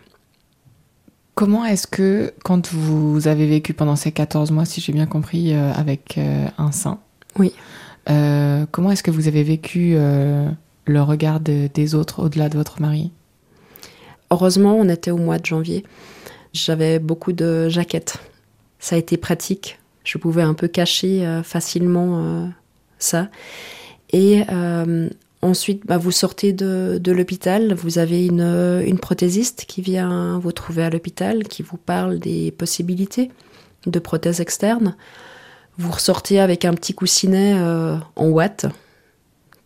Comment 1.35 1.65
est-ce 1.65 1.89
que, 1.89 2.33
quand 2.45 2.73
vous 2.73 3.27
avez 3.27 3.49
vécu 3.49 3.75
pendant 3.75 3.97
ces 3.97 4.13
14 4.13 4.53
mois, 4.53 4.65
si 4.65 4.81
j'ai 4.81 4.93
bien 4.93 5.07
compris, 5.07 5.53
euh, 5.53 5.73
avec 5.73 6.17
un 6.59 6.71
sein, 6.71 7.01
oui. 7.37 7.53
comment 8.07 8.93
est-ce 8.93 9.03
que 9.03 9.11
vous 9.11 9.27
avez 9.27 9.43
vécu 9.43 9.97
le 10.87 11.03
regard 11.03 11.41
des 11.41 11.95
autres 11.95 12.23
au-delà 12.23 12.49
de 12.49 12.57
votre 12.57 12.81
mari 12.81 13.11
Heureusement, 14.31 14.77
on 14.77 14.89
était 14.89 15.11
au 15.11 15.17
mois 15.17 15.39
de 15.39 15.47
janvier. 15.47 15.85
J'avais 16.53 16.99
beaucoup 16.99 17.33
de 17.33 17.69
jaquettes. 17.69 18.19
Ça 18.79 18.97
a 18.97 18.99
été 18.99 19.17
pratique. 19.17 19.79
Je 20.03 20.19
pouvais 20.19 20.43
un 20.43 20.55
peu 20.55 20.69
cacher 20.69 21.27
euh, 21.27 21.43
facilement 21.43 22.19
euh, 22.19 22.47
ça. 22.99 23.29
Et 24.11 24.43
euh, 24.51 25.09
ensuite, 25.43 25.87
bah, 25.87 25.99
vous 25.99 26.11
sortez 26.11 26.53
de, 26.53 27.01
l'hôpital, 27.13 27.75
vous 27.75 27.99
avez 27.99 28.27
une, 28.27 28.99
prothésiste 29.01 29.67
qui 29.67 29.83
vient 29.83 30.39
vous 30.39 30.53
trouver 30.53 30.85
à 30.85 30.91
l'hôpital, 30.91 31.45
qui 31.45 31.63
vous 31.63 31.77
parle 31.77 32.19
des 32.19 32.51
possibilités 32.51 33.31
de 33.87 33.99
prothèses 33.99 34.41
externes. 34.41 34.97
Vous 35.79 35.91
ressortez 35.91 36.41
avec 36.41 36.65
un 36.65 36.75
petit 36.75 36.95
coussinet 36.95 37.55
en 38.17 38.29
watts. 38.29 38.67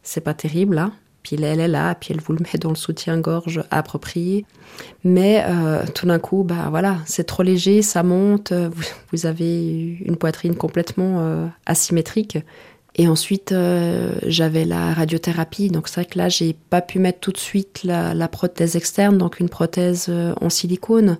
C'est 0.02 0.22
pas 0.22 0.35
terrible, 0.35 0.76
là. 0.76 0.83
Hein 0.83 0.92
puis 1.22 1.37
elle 1.42 1.61
est 1.61 1.68
là, 1.68 1.94
puis 1.94 2.12
elle 2.12 2.20
vous 2.20 2.33
le 2.33 2.40
met 2.40 2.59
dans 2.59 2.70
le 2.70 2.76
soutien-gorge 2.76 3.62
approprié. 3.70 4.44
Mais 5.04 5.44
euh, 5.46 5.83
tout 5.94 6.07
d'un 6.07 6.18
coup, 6.18 6.44
bah 6.44 6.68
voilà, 6.70 6.98
c'est 7.07 7.24
trop 7.24 7.42
léger, 7.42 7.83
ça 7.83 8.02
monte, 8.02 8.52
vous, 9.12 9.26
avez 9.26 9.98
une 10.04 10.16
poitrine 10.16 10.54
complètement 10.54 11.16
euh, 11.18 11.46
asymétrique. 11.66 12.38
Et 12.94 13.07
ensuite, 13.07 13.52
euh, 13.52 14.12
j'avais 14.26 14.64
la 14.64 14.92
radiothérapie, 14.92 15.68
donc 15.68 15.88
c'est 15.88 16.00
vrai 16.00 16.04
que 16.07 16.18
là, 16.18 16.28
j'ai 16.28 16.52
pas 16.52 16.81
pu 16.81 16.98
mettre 16.98 17.20
tout 17.20 17.33
de 17.33 17.38
suite 17.38 17.83
la, 17.85 18.28
prothèse 18.28 18.74
externe, 18.76 19.18
donc 19.18 19.38
une 19.38 19.48
prothèse 19.48 20.11
en 20.40 20.50
silicone 20.50 21.18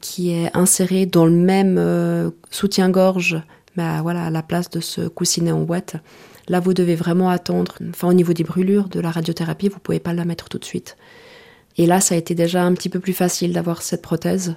qui 0.00 0.30
est 0.30 0.56
insérée 0.56 1.04
dans 1.04 1.26
le 1.26 1.32
même 1.32 2.32
soutien-gorge, 2.50 3.42
bah 3.76 4.02
voilà, 4.02 4.26
à 4.26 4.30
la 4.30 4.42
place 4.42 4.70
de 4.70 4.78
ce 4.80 5.08
coussinet 5.08 5.50
en 5.50 5.62
ouate. 5.62 5.96
Là, 6.48 6.60
vous 6.60 6.74
devez 6.74 6.94
vraiment 6.94 7.30
attendre. 7.30 7.74
Enfin, 7.90 8.08
au 8.08 8.14
niveau 8.14 8.32
des 8.32 8.44
brûlures 8.44 8.88
de 8.88 9.00
la 9.00 9.10
radiothérapie, 9.10 9.68
vous 9.68 9.78
pouvez 9.78 10.00
pas 10.00 10.12
la 10.12 10.24
mettre 10.24 10.48
tout 10.48 10.58
de 10.58 10.64
suite. 10.64 10.96
Et 11.76 11.86
là, 11.86 12.00
ça 12.00 12.14
a 12.14 12.18
été 12.18 12.34
déjà 12.34 12.64
un 12.64 12.74
petit 12.74 12.88
peu 12.88 13.00
plus 13.00 13.12
facile 13.12 13.52
d'avoir 13.52 13.82
cette 13.82 14.02
prothèse 14.02 14.54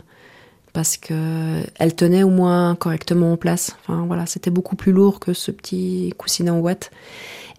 parce 0.73 0.97
que 0.97 1.61
elle 1.79 1.95
tenait 1.95 2.23
au 2.23 2.29
moins 2.29 2.75
correctement 2.75 3.33
en 3.33 3.37
place. 3.37 3.75
Enfin 3.81 4.05
voilà, 4.07 4.25
c'était 4.25 4.49
beaucoup 4.49 4.75
plus 4.75 4.91
lourd 4.91 5.19
que 5.19 5.33
ce 5.33 5.51
petit 5.51 6.13
coussinet 6.17 6.49
en 6.49 6.59
ouate. 6.59 6.91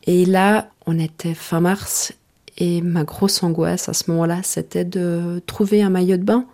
Et 0.05 0.25
là, 0.25 0.71
on 0.87 0.99
était 0.99 1.35
fin 1.35 1.61
mars 1.61 2.13
et 2.59 2.83
ma 2.83 3.05
grosse 3.05 3.43
angoisse 3.43 3.89
à 3.89 3.93
ce 3.93 4.11
moment-là, 4.11 4.41
c'était 4.43 4.85
de 4.85 5.43
trouver 5.47 5.83
un 5.83 5.91
maillot 5.91 6.17
de 6.17 6.25
bain 6.25 6.47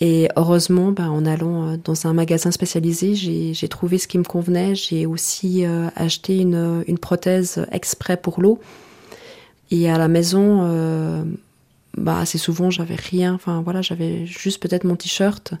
et 0.00 0.28
heureusement, 0.34 0.92
ben, 0.92 1.10
en 1.10 1.26
allant 1.26 1.68
euh, 1.68 1.76
dans 1.76 2.06
un 2.06 2.14
magasin 2.14 2.50
spécialisé, 2.50 3.14
j'ai 3.14 3.68
trouvé 3.68 3.98
ce 3.98 4.08
qui 4.08 4.16
me 4.16 4.24
convenait. 4.24 4.74
J'ai 4.74 5.04
aussi 5.04 5.66
euh, 5.66 5.88
acheté 5.94 6.38
une, 6.38 6.98
prothèse 7.00 7.66
exprès 7.70 8.16
pour 8.16 8.40
l'eau. 8.40 8.60
Et 9.70 9.90
à 9.90 9.98
la 9.98 10.08
maison, 10.08 10.60
euh, 10.62 11.22
bah, 11.98 12.18
assez 12.18 12.38
souvent, 12.38 12.70
j'avais 12.70 12.94
rien. 12.94 13.34
Enfin 13.34 13.60
voilà, 13.62 13.82
j'avais 13.82 14.24
juste 14.24 14.62
peut-être 14.62 14.84
mon 14.84 14.96
t-shirt. 14.96 15.52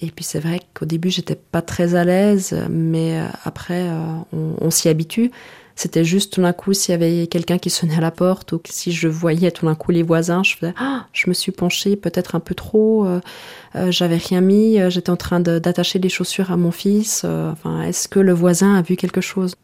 Et 0.00 0.10
puis 0.10 0.24
c'est 0.24 0.40
vrai 0.40 0.60
qu'au 0.74 0.86
début, 0.86 1.10
j'étais 1.10 1.36
pas 1.36 1.62
très 1.62 1.94
à 1.94 2.04
l'aise, 2.04 2.56
mais 2.70 3.20
après, 3.44 3.90
on 4.32 4.70
s'y 4.70 4.88
habitue. 4.88 5.30
C'était 5.74 6.04
juste 6.04 6.34
tout 6.34 6.42
d'un 6.42 6.52
coup, 6.52 6.74
s'il 6.74 6.92
y 6.92 6.94
avait 6.94 7.26
quelqu'un 7.26 7.58
qui 7.58 7.70
sonnait 7.70 7.96
à 7.96 8.00
la 8.00 8.10
porte 8.10 8.52
ou 8.52 8.60
si 8.64 8.92
je 8.92 9.08
voyais 9.08 9.50
tout 9.50 9.66
d'un 9.66 9.74
coup 9.74 9.90
les 9.90 10.02
voisins, 10.02 10.42
je 10.42 10.56
ah, 10.76 11.06
je 11.12 11.28
me 11.28 11.34
suis 11.34 11.52
penchée 11.52 11.96
peut-être 11.96 12.34
un 12.34 12.40
peu 12.40 12.54
trop, 12.54 13.06
euh, 13.06 13.20
euh, 13.74 13.90
j'avais 13.90 14.16
rien 14.16 14.40
mis, 14.40 14.80
euh, 14.80 14.90
j'étais 14.90 15.10
en 15.10 15.16
train 15.16 15.40
d'attacher 15.40 15.98
les 15.98 16.08
chaussures 16.08 16.52
à 16.52 16.56
mon 16.56 16.70
fils. 16.70 17.24
enfin, 17.24 17.82
est-ce 17.82 18.08
que 18.08 18.20
le 18.20 18.32
voisin 18.32 18.74
a 18.74 18.82
vu 18.82 18.96
quelque 18.96 19.20
chose? 19.20 19.54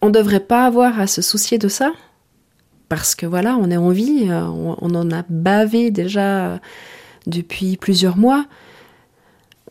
On 0.00 0.08
ne 0.08 0.12
devrait 0.12 0.40
pas 0.40 0.66
avoir 0.66 0.98
à 0.98 1.06
se 1.06 1.22
soucier 1.22 1.58
de 1.58 1.68
ça? 1.68 1.92
Parce 2.88 3.14
que 3.14 3.24
voilà, 3.24 3.56
on 3.56 3.70
est 3.70 3.76
en 3.76 3.90
vie, 3.90 4.28
on, 4.30 4.76
on 4.80 4.94
en 4.94 5.10
a 5.12 5.24
bavé 5.28 5.90
déjà 5.90 6.60
depuis 7.26 7.76
plusieurs 7.76 8.16
mois. 8.16 8.44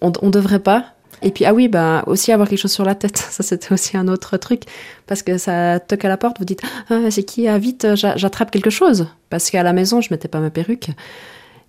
On 0.01 0.09
ne 0.09 0.31
devrait 0.31 0.59
pas, 0.59 0.95
et 1.21 1.31
puis, 1.31 1.45
ah 1.45 1.53
oui, 1.53 1.67
bah, 1.67 2.03
aussi 2.07 2.31
avoir 2.31 2.49
quelque 2.49 2.59
chose 2.59 2.71
sur 2.71 2.85
la 2.85 2.95
tête. 2.95 3.17
Ça, 3.31 3.43
c'était 3.43 3.71
aussi 3.73 3.95
un 3.97 4.07
autre 4.07 4.37
truc. 4.37 4.63
Parce 5.07 5.23
que 5.23 5.37
ça 5.37 5.79
toque 5.79 6.05
à 6.05 6.09
la 6.09 6.17
porte, 6.17 6.39
vous 6.39 6.45
dites, 6.45 6.61
ah, 6.89 7.11
c'est 7.11 7.23
qui? 7.23 7.47
Ah, 7.47 7.57
vite, 7.57 7.95
j'attrape 7.95 8.49
quelque 8.49 8.69
chose. 8.69 9.07
Parce 9.29 9.49
qu'à 9.49 9.63
la 9.63 9.73
maison, 9.73 10.01
je 10.01 10.07
mettais 10.11 10.27
pas 10.27 10.39
ma 10.39 10.49
perruque. 10.49 10.89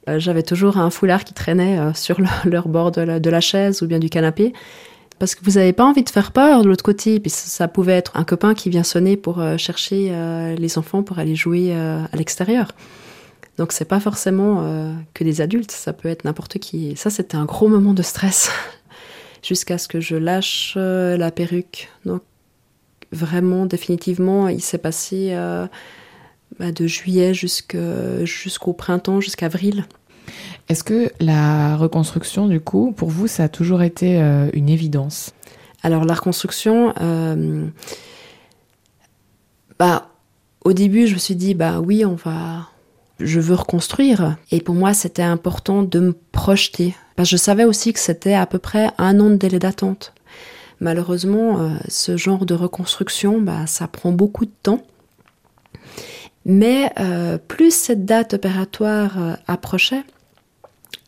Euh, 0.08 0.18
j'avais 0.18 0.42
toujours 0.42 0.78
un 0.78 0.90
foulard 0.90 1.24
qui 1.24 1.34
traînait 1.34 1.78
euh, 1.78 1.94
sur 1.94 2.20
le, 2.20 2.26
leur 2.50 2.68
bord 2.68 2.90
de 2.90 3.02
la, 3.02 3.20
de 3.20 3.30
la, 3.30 3.40
chaise 3.40 3.82
ou 3.82 3.86
bien 3.86 3.98
du 3.98 4.08
canapé. 4.08 4.52
Parce 5.18 5.34
que 5.34 5.44
vous 5.44 5.52
n'avez 5.52 5.72
pas 5.72 5.84
envie 5.84 6.02
de 6.02 6.10
faire 6.10 6.32
peur 6.32 6.62
de 6.62 6.68
l'autre 6.68 6.82
côté. 6.82 7.20
Puis 7.20 7.30
ça 7.30 7.68
pouvait 7.68 7.92
être 7.92 8.12
un 8.16 8.24
copain 8.24 8.54
qui 8.54 8.70
vient 8.70 8.82
sonner 8.82 9.16
pour 9.16 9.40
euh, 9.40 9.56
chercher 9.56 10.12
les 10.58 10.78
enfants 10.78 11.02
pour 11.02 11.18
aller 11.18 11.36
jouer 11.36 11.74
à 11.74 12.16
l'extérieur. 12.16 12.68
Donc 13.58 13.72
c'est 13.72 13.84
pas 13.84 14.00
forcément 14.00 14.66
que 15.14 15.22
des 15.22 15.40
adultes, 15.40 15.70
ça 15.70 15.92
peut 15.92 16.08
être 16.08 16.24
n'importe 16.24 16.58
qui. 16.58 16.96
Ça, 16.96 17.10
c'était 17.10 17.36
un 17.36 17.44
gros 17.44 17.68
moment 17.68 17.92
de 17.92 18.02
stress. 18.02 18.50
jusqu'à 19.42 19.78
ce 19.78 19.88
que 19.88 20.00
je 20.00 20.16
lâche 20.16 20.74
euh, 20.76 21.16
la 21.16 21.30
perruque. 21.30 21.88
Donc 22.04 22.22
vraiment, 23.12 23.66
définitivement, 23.66 24.48
il 24.48 24.60
s'est 24.60 24.78
passé 24.78 25.30
euh, 25.32 25.66
bah, 26.58 26.72
de 26.72 26.86
juillet 26.86 27.34
jusqu'au 27.34 28.72
printemps, 28.72 29.20
jusqu'à 29.20 29.46
avril. 29.46 29.84
Est-ce 30.68 30.84
que 30.84 31.12
la 31.20 31.76
reconstruction, 31.76 32.46
du 32.46 32.60
coup, 32.60 32.92
pour 32.92 33.10
vous, 33.10 33.26
ça 33.26 33.44
a 33.44 33.48
toujours 33.48 33.82
été 33.82 34.20
euh, 34.20 34.48
une 34.52 34.68
évidence? 34.68 35.32
Alors 35.82 36.04
la 36.04 36.14
reconstruction, 36.14 36.94
euh, 37.00 37.66
bah, 39.78 40.10
au 40.64 40.72
début, 40.72 41.06
je 41.06 41.14
me 41.14 41.18
suis 41.18 41.34
dit, 41.34 41.54
bah 41.54 41.80
oui, 41.80 42.04
on 42.04 42.14
va, 42.14 42.68
je 43.24 43.40
veux 43.40 43.54
reconstruire. 43.54 44.36
Et 44.50 44.60
pour 44.60 44.74
moi, 44.74 44.94
c'était 44.94 45.22
important 45.22 45.82
de 45.82 46.00
me 46.00 46.12
projeter. 46.32 46.94
Parce 47.16 47.30
que 47.30 47.36
je 47.36 47.42
savais 47.42 47.64
aussi 47.64 47.92
que 47.92 48.00
c'était 48.00 48.34
à 48.34 48.46
peu 48.46 48.58
près 48.58 48.90
un 48.98 49.20
an 49.20 49.30
de 49.30 49.36
délai 49.36 49.58
d'attente. 49.58 50.12
Malheureusement, 50.80 51.60
euh, 51.60 51.76
ce 51.86 52.16
genre 52.16 52.44
de 52.44 52.54
reconstruction, 52.54 53.40
bah, 53.40 53.68
ça 53.68 53.86
prend 53.86 54.10
beaucoup 54.10 54.46
de 54.46 54.52
temps. 54.64 54.82
Mais 56.44 56.90
euh, 56.98 57.38
plus 57.38 57.72
cette 57.72 58.04
date 58.04 58.34
opératoire 58.34 59.12
euh, 59.16 59.34
approchait, 59.46 60.02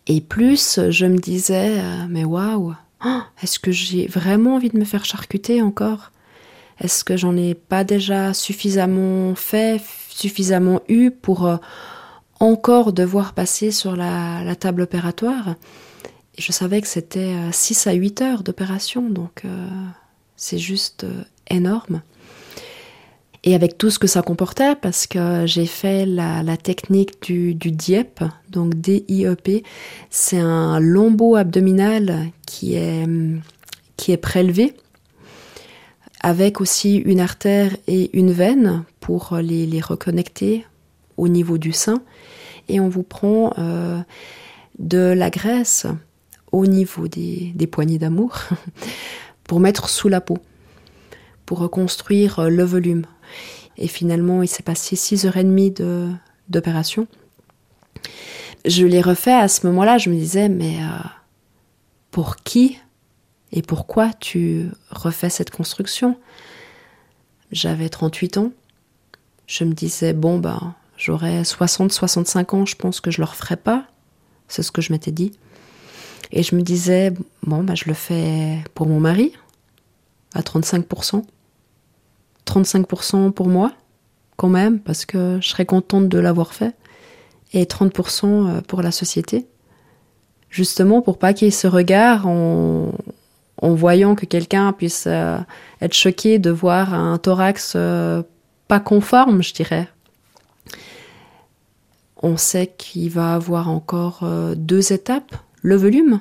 et 0.07 0.21
plus 0.21 0.79
je 0.91 1.07
me 1.07 1.19
disais, 1.19 1.83
mais 2.09 2.25
waouh, 2.25 2.75
oh, 3.05 3.21
est-ce 3.43 3.59
que 3.59 3.73
j'ai 3.73 4.07
vraiment 4.07 4.57
envie 4.57 4.69
de 4.69 4.79
me 4.79 4.85
faire 4.85 5.07
charcuter 5.07 5.63
encore? 5.63 6.13
Est-ce 6.79 7.05
que 7.05 7.17
j'en 7.17 7.37
ai 7.37 7.55
pas 7.55 7.85
déjà 7.85 8.35
suffisamment 8.35 9.35
fait, 9.35 9.81
suffisamment 10.11 10.83
eu 10.89 11.11
pour 11.11 11.59
encore 12.45 12.93
devoir 12.93 13.33
passer 13.33 13.71
sur 13.71 13.97
la, 13.97 14.55
table 14.57 14.83
opératoire. 14.83 15.57
Et 16.37 16.43
je 16.43 16.53
savais 16.53 16.81
que 16.81 16.87
c'était 16.87 17.35
6 17.51 17.87
euh, 17.87 17.91
à 17.91 17.93
8 17.95 18.23
heures 18.23 18.43
d'opération, 18.43 19.09
donc 19.09 19.43
euh, 19.45 19.69
c'est 20.37 20.59
juste 20.59 21.05
euh, 21.05 21.23
énorme. 21.49 22.03
Et 23.45 23.55
avec 23.55 23.77
tout 23.77 23.91
ce 23.91 23.99
que 23.99 24.07
ça 24.07 24.23
comportait, 24.23 24.75
parce 24.75 25.07
que 25.07 25.45
j'ai 25.47 25.67
fait 25.67 26.07
la, 26.07 26.57
technique 26.57 27.23
du, 27.23 27.55
DIEP, 27.55 28.25
donc 28.49 28.75
D-I-E-P, 28.75 29.65
c'est 30.09 30.39
un 30.39 30.81
lombo 30.81 31.37
abdominal 31.37 32.31
qui 32.47 32.75
est, 32.75 33.07
qui 33.99 34.13
est 34.13 34.17
prélevé, 34.17 34.73
avec 36.21 36.63
aussi 36.63 36.97
une 36.97 37.21
artère 37.21 37.77
et 37.87 38.17
une 38.17 38.33
veine 38.33 38.85
pour 39.01 39.37
les 39.43 39.81
reconnecter 39.83 40.65
au 41.19 41.29
niveau 41.29 41.59
du 41.59 41.73
sein 41.73 42.03
et 42.69 42.81
on 42.81 42.89
vous 42.89 43.03
prend 43.03 43.53
euh, 43.59 44.01
de 44.79 45.13
la 45.17 45.31
graisse 45.31 45.87
au 46.53 46.67
niveau 46.67 47.09
des, 47.09 47.69
poignées 47.71 47.99
d'amour 47.99 48.39
pour 49.45 49.61
mettre 49.61 49.89
sous 49.89 50.09
la 50.09 50.21
peau, 50.21 50.39
pour 51.47 51.59
reconstruire 51.59 52.41
euh, 52.41 52.49
le 52.49 52.65
volume. 52.65 53.07
Et 53.77 53.89
finalement, 53.89 54.43
il 54.43 54.49
s'est 54.49 54.63
passé 54.63 54.95
6h30 54.95 56.17
d'opération. 56.49 57.09
Je 58.65 58.87
l'ai 58.87 59.01
refait 59.01 59.35
à 59.35 59.49
ce 59.49 59.67
moment-là, 59.67 59.99
je 59.99 60.11
me 60.11 60.15
disais, 60.15 60.49
mais 60.49 60.79
euh, 60.81 61.09
pour 62.11 62.37
qui 62.37 62.79
et 63.53 63.63
pourquoi 63.63 64.13
tu 64.13 64.69
refais 64.91 65.31
cette 65.31 65.51
construction? 65.51 66.19
J'avais 67.53 67.89
38 67.89 68.39
ans. 68.39 68.53
Je 69.47 69.65
me 69.65 69.75
disais, 69.75 70.13
bon, 70.13 70.39
ben, 70.39 70.75
J'aurais 70.97 71.45
60, 71.45 71.93
65 71.93 72.55
ans, 72.55 72.67
je 72.67 72.77
pense 72.77 73.01
que 73.01 73.11
je 73.11 73.21
le 73.21 73.25
referais 73.25 73.57
pas. 73.57 73.87
C'est 74.49 74.63
ce 74.63 74.73
que 74.73 74.83
je 74.83 74.93
m'étais 74.93 75.11
dit. 75.11 75.33
Et 76.31 76.43
je 76.43 76.55
me 76.55 76.63
disais, 76.63 77.13
bon, 77.43 77.63
bah, 77.63 77.75
je 77.75 77.85
le 77.87 77.95
fais 77.95 78.59
pour 78.75 78.87
mon 78.87 79.01
mari, 79.01 79.33
à 80.35 80.41
35%. 80.41 81.25
35% 82.47 83.33
pour 83.33 83.49
moi, 83.49 83.73
quand 84.37 84.49
même, 84.49 84.81
parce 84.81 85.07
que 85.07 85.39
je 85.41 85.49
serais 85.49 85.67
contente 85.67 86.09
de 86.09 86.19
l'avoir 86.19 86.55
fait. 86.55 86.75
Et 87.53 87.65
30% 87.65 88.27
euh, 88.27 88.61
pour 88.63 88.83
la 88.83 88.91
société. 88.91 89.47
Justement, 90.51 91.03
pour 91.03 91.19
pas 91.19 91.33
qu'il 91.33 91.47
y 91.47 91.49
ait 91.49 91.53
ce 91.53 91.67
regard 91.67 92.27
en, 92.27 92.93
en 93.63 93.75
voyant 93.75 94.15
que 94.15 94.27
quelqu'un 94.27 94.73
puisse 94.73 95.05
euh, 95.07 95.39
être 95.81 95.95
choqué 95.95 96.39
de 96.39 96.51
voir 96.51 96.95
un 96.95 97.19
thorax 97.19 97.75
euh, 97.77 98.23
pas 98.69 98.81
conforme, 98.81 99.43
je 99.43 99.55
dirais, 99.55 99.89
on 102.25 102.39
sait 102.39 102.73
qu'il 102.79 103.11
va 103.11 103.35
avoir 103.35 103.69
encore 103.69 104.21
euh, 104.23 104.55
deux 104.57 104.93
étapes, 104.93 105.37
le 105.61 105.77
volume. 105.77 106.21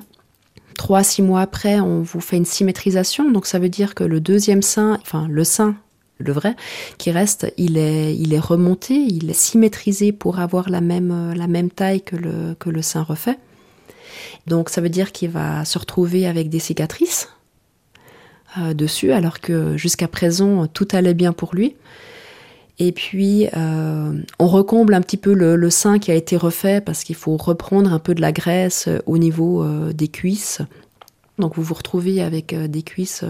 Trois, 0.76 1.02
six 1.02 1.22
mois 1.22 1.40
après, 1.40 1.80
on 1.80 2.02
vous 2.02 2.20
fait 2.20 2.36
une 2.36 2.44
symétrisation. 2.44 3.30
Donc 3.30 3.46
ça 3.46 3.58
veut 3.58 3.70
dire 3.70 3.94
que 3.94 4.04
le 4.04 4.20
deuxième 4.20 4.60
sein, 4.60 4.98
enfin 5.00 5.26
le 5.30 5.44
sein, 5.44 5.76
le 6.18 6.32
vrai, 6.32 6.56
qui 6.98 7.10
reste, 7.10 7.52
il 7.56 7.78
est, 7.78 8.14
il 8.16 8.34
est 8.34 8.38
remonté, 8.38 8.94
il 8.94 9.30
est 9.30 9.38
symétrisé 9.38 10.12
pour 10.12 10.40
avoir 10.40 10.68
la 10.68 10.82
même, 10.82 11.10
euh, 11.10 11.68
taille 11.74 12.02
que 12.02 12.16
le, 12.16 12.54
que 12.54 12.82
sein 12.82 13.02
refait. 13.02 13.38
Donc 14.46 14.68
ça 14.68 14.82
veut 14.82 14.90
dire 14.90 15.10
qu'il 15.10 15.30
va 15.30 15.64
se 15.64 15.78
retrouver 15.78 16.26
avec 16.26 16.50
des 16.50 16.58
cicatrices 16.58 17.30
euh, 18.58 18.74
dessus, 18.74 19.12
alors 19.12 19.40
que 19.40 19.78
jusqu'à 19.78 20.08
présent, 20.08 20.66
tout 20.66 20.88
allait 20.92 21.14
bien 21.14 21.32
pour 21.32 21.54
lui. 21.54 21.76
Et 22.78 22.92
puis, 22.92 23.46
euh, 23.56 24.12
on 24.38 24.48
recomble 24.48 24.94
un 24.94 25.00
petit 25.00 25.16
peu 25.16 25.32
le, 25.32 25.70
sein 25.70 25.98
qui 25.98 26.10
a 26.10 26.14
été 26.14 26.36
refait 26.36 26.80
parce 26.80 27.04
qu'il 27.04 27.14
faut 27.14 27.36
reprendre 27.36 27.92
un 27.92 28.00
peu 28.00 28.14
de 28.14 28.20
la 28.20 28.32
graisse 28.32 28.88
euh, 28.88 28.98
au 29.06 29.16
niveau 29.16 29.62
euh, 29.62 29.92
des 29.92 30.08
cuisses. 30.08 30.60
Donc, 31.38 31.54
vous 31.56 31.62
vous 31.62 31.74
retrouvez 31.74 32.20
avec 32.20 32.54
des 32.54 32.82
cuisses 32.82 33.24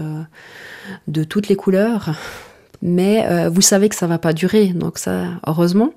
de 1.07 1.23
toutes 1.23 1.47
les 1.47 1.55
couleurs. 1.55 2.11
Mais 2.83 3.49
vous 3.49 3.61
savez 3.61 3.89
que 3.89 3.95
ça 3.95 4.05
va 4.05 4.19
pas 4.19 4.31
durer. 4.31 4.67
Donc, 4.67 4.99
ça, 4.99 5.25
heureusement, 5.47 5.91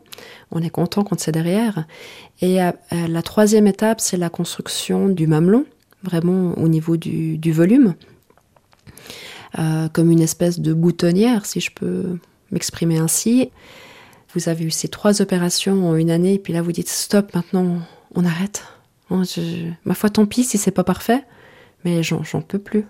on 0.51 0.63
est 0.63 0.71
content 0.71 1.05
quand 1.05 1.21
c'est 1.21 1.33
derrière. 1.33 1.85
Et 2.41 2.61
la 2.91 3.23
troisième 3.23 3.67
étape, 3.67 4.01
c'est 4.01 4.17
la 4.17 4.31
construction 4.31 5.11
du 5.11 5.27
mamelon, 5.27 5.67
vraiment 6.03 6.57
au 6.57 6.69
niveau 6.69 6.97
du 6.97 7.53
volume. 7.53 7.93
comme 9.93 10.11
une 10.11 10.23
espèce 10.23 10.61
de 10.61 10.73
boutonnière, 10.73 11.45
si 11.45 11.61
je 11.61 11.73
peux 11.73 12.17
m'exprimer 12.51 12.99
ainsi. 12.99 13.51
Vous 14.35 14.49
avez 14.49 14.65
eu 14.65 14.71
ces 14.71 14.89
trois 14.89 15.23
opérations 15.23 15.89
en 15.89 15.97
une 15.97 16.11
année, 16.11 16.35
et 16.35 16.39
puis 16.39 16.53
là 16.53 16.63
vous 16.63 16.73
dites 16.73 16.89
stop, 16.89 17.35
maintenant 17.35 17.81
on 18.15 18.25
arrête. 18.25 18.65
Oh, 19.11 19.23
ma 19.85 19.95
foi, 19.95 20.11
tant 20.11 20.27
pis 20.27 20.45
si 20.45 20.59
c'est 20.59 20.71
pas 20.71 20.85
parfait, 20.85 21.25
mais 21.85 22.03
j'en 22.03 22.43
peux 22.43 22.59
plus. 22.59 22.85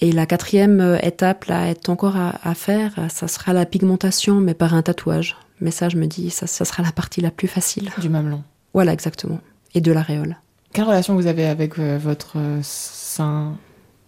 Et 0.00 0.12
la 0.12 0.26
quatrième 0.26 0.80
euh, 0.80 0.98
étape 1.02 1.44
là 1.46 1.68
est 1.68 1.88
encore 1.88 2.16
à, 2.16 2.54
faire, 2.54 2.94
ça 3.08 3.28
sera 3.28 3.52
la 3.52 3.66
pigmentation, 3.66 4.40
mais 4.40 4.54
par 4.54 4.74
un 4.74 4.82
tatouage. 4.82 5.36
Mais 5.60 5.70
ça, 5.70 5.88
je 5.88 5.96
me 5.96 6.06
dis, 6.06 6.30
ça, 6.30 6.46
ça 6.46 6.64
sera 6.64 6.82
la 6.82 6.92
partie 6.92 7.20
la 7.20 7.30
plus 7.30 7.48
facile. 7.48 7.90
Du 7.98 8.08
mamelon. 8.08 8.42
Voilà, 8.72 8.92
exactement. 8.92 9.40
Et 9.74 9.80
de 9.80 9.92
l'aréole. 9.92 10.36
Quelle 10.72 10.84
relation 10.84 11.14
vous 11.14 11.26
avez 11.26 11.46
avec 11.46 11.78
euh, 11.78 11.98
votre 11.98 12.38
sein 12.62 13.58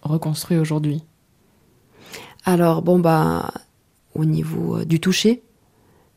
reconstruit 0.03 0.57
aujourd'hui? 0.57 1.05
Alors, 2.45 2.83
bon, 2.83 2.99
bah, 2.99 3.53
au 4.15 4.25
niveau 4.25 4.79
euh, 4.79 4.85
du 4.85 5.01
toucher. 5.01 5.43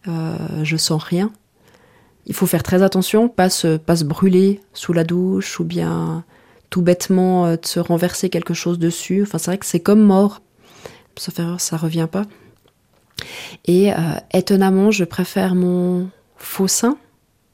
Euh, 0.08 0.64
je 0.64 0.78
sens 0.78 1.04
rien. 1.04 1.32
Il 2.26 2.34
faut 2.34 2.48
faire 2.48 2.64
très 2.64 2.84
attention, 2.84 3.30
pas 3.30 3.50
se, 3.50 4.04
brûler 4.04 4.62
sous 4.74 4.94
la 4.94 5.04
douche 5.04 5.60
ou 5.60 5.64
bien 5.64 6.24
tout 6.70 6.82
bêtement 6.82 7.46
euh, 7.46 7.56
se 7.64 7.80
renverser 7.80 8.30
quelque 8.30 8.54
chose 8.54 8.80
dessus. 8.80 9.24
Enfin, 9.24 9.38
c'est 9.38 9.52
vrai 9.52 9.58
que 9.58 9.66
c'est 9.66 9.80
comme 9.80 10.02
mort. 10.02 10.42
Sauf 11.18 11.40
erreur, 11.40 11.62
ça 11.62 11.78
revient 11.78 12.08
pas. 12.12 12.24
Et 13.66 13.92
étonnamment, 14.34 14.92
je 14.92 15.06
préfère 15.06 15.56
mon 15.56 16.10
faux 16.36 16.68
sein 16.68 16.98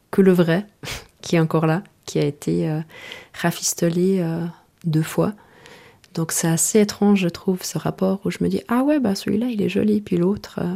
que 0.10 0.24
le 0.24 0.32
vrai, 0.32 0.66
qui 1.22 1.36
est 1.36 1.40
encore 1.40 1.68
là, 1.68 1.84
qui 2.06 2.18
a 2.18 2.26
été 2.26 2.82
rafistolé 3.40 4.26
deux 4.84 5.04
fois. 5.04 5.34
Donc 6.14 6.32
c'est 6.32 6.48
assez 6.48 6.82
étrange, 6.82 7.20
je 7.22 7.30
trouve, 7.30 7.64
ce 7.64 7.78
rapport 7.78 8.20
où 8.26 8.32
je 8.32 8.40
me 8.42 8.50
dis 8.50 8.62
ah 8.68 8.84
ouais, 8.84 9.00
bah 9.00 9.16
celui-là 9.16 9.48
il 9.48 9.62
est 9.62 9.70
joli, 9.70 10.02
puis 10.02 10.18
l'autre 10.18 10.60
euh, 10.62 10.76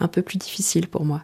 un 0.00 0.08
peu 0.08 0.22
plus 0.22 0.38
difficile 0.38 0.88
pour 0.88 1.04
moi. 1.04 1.22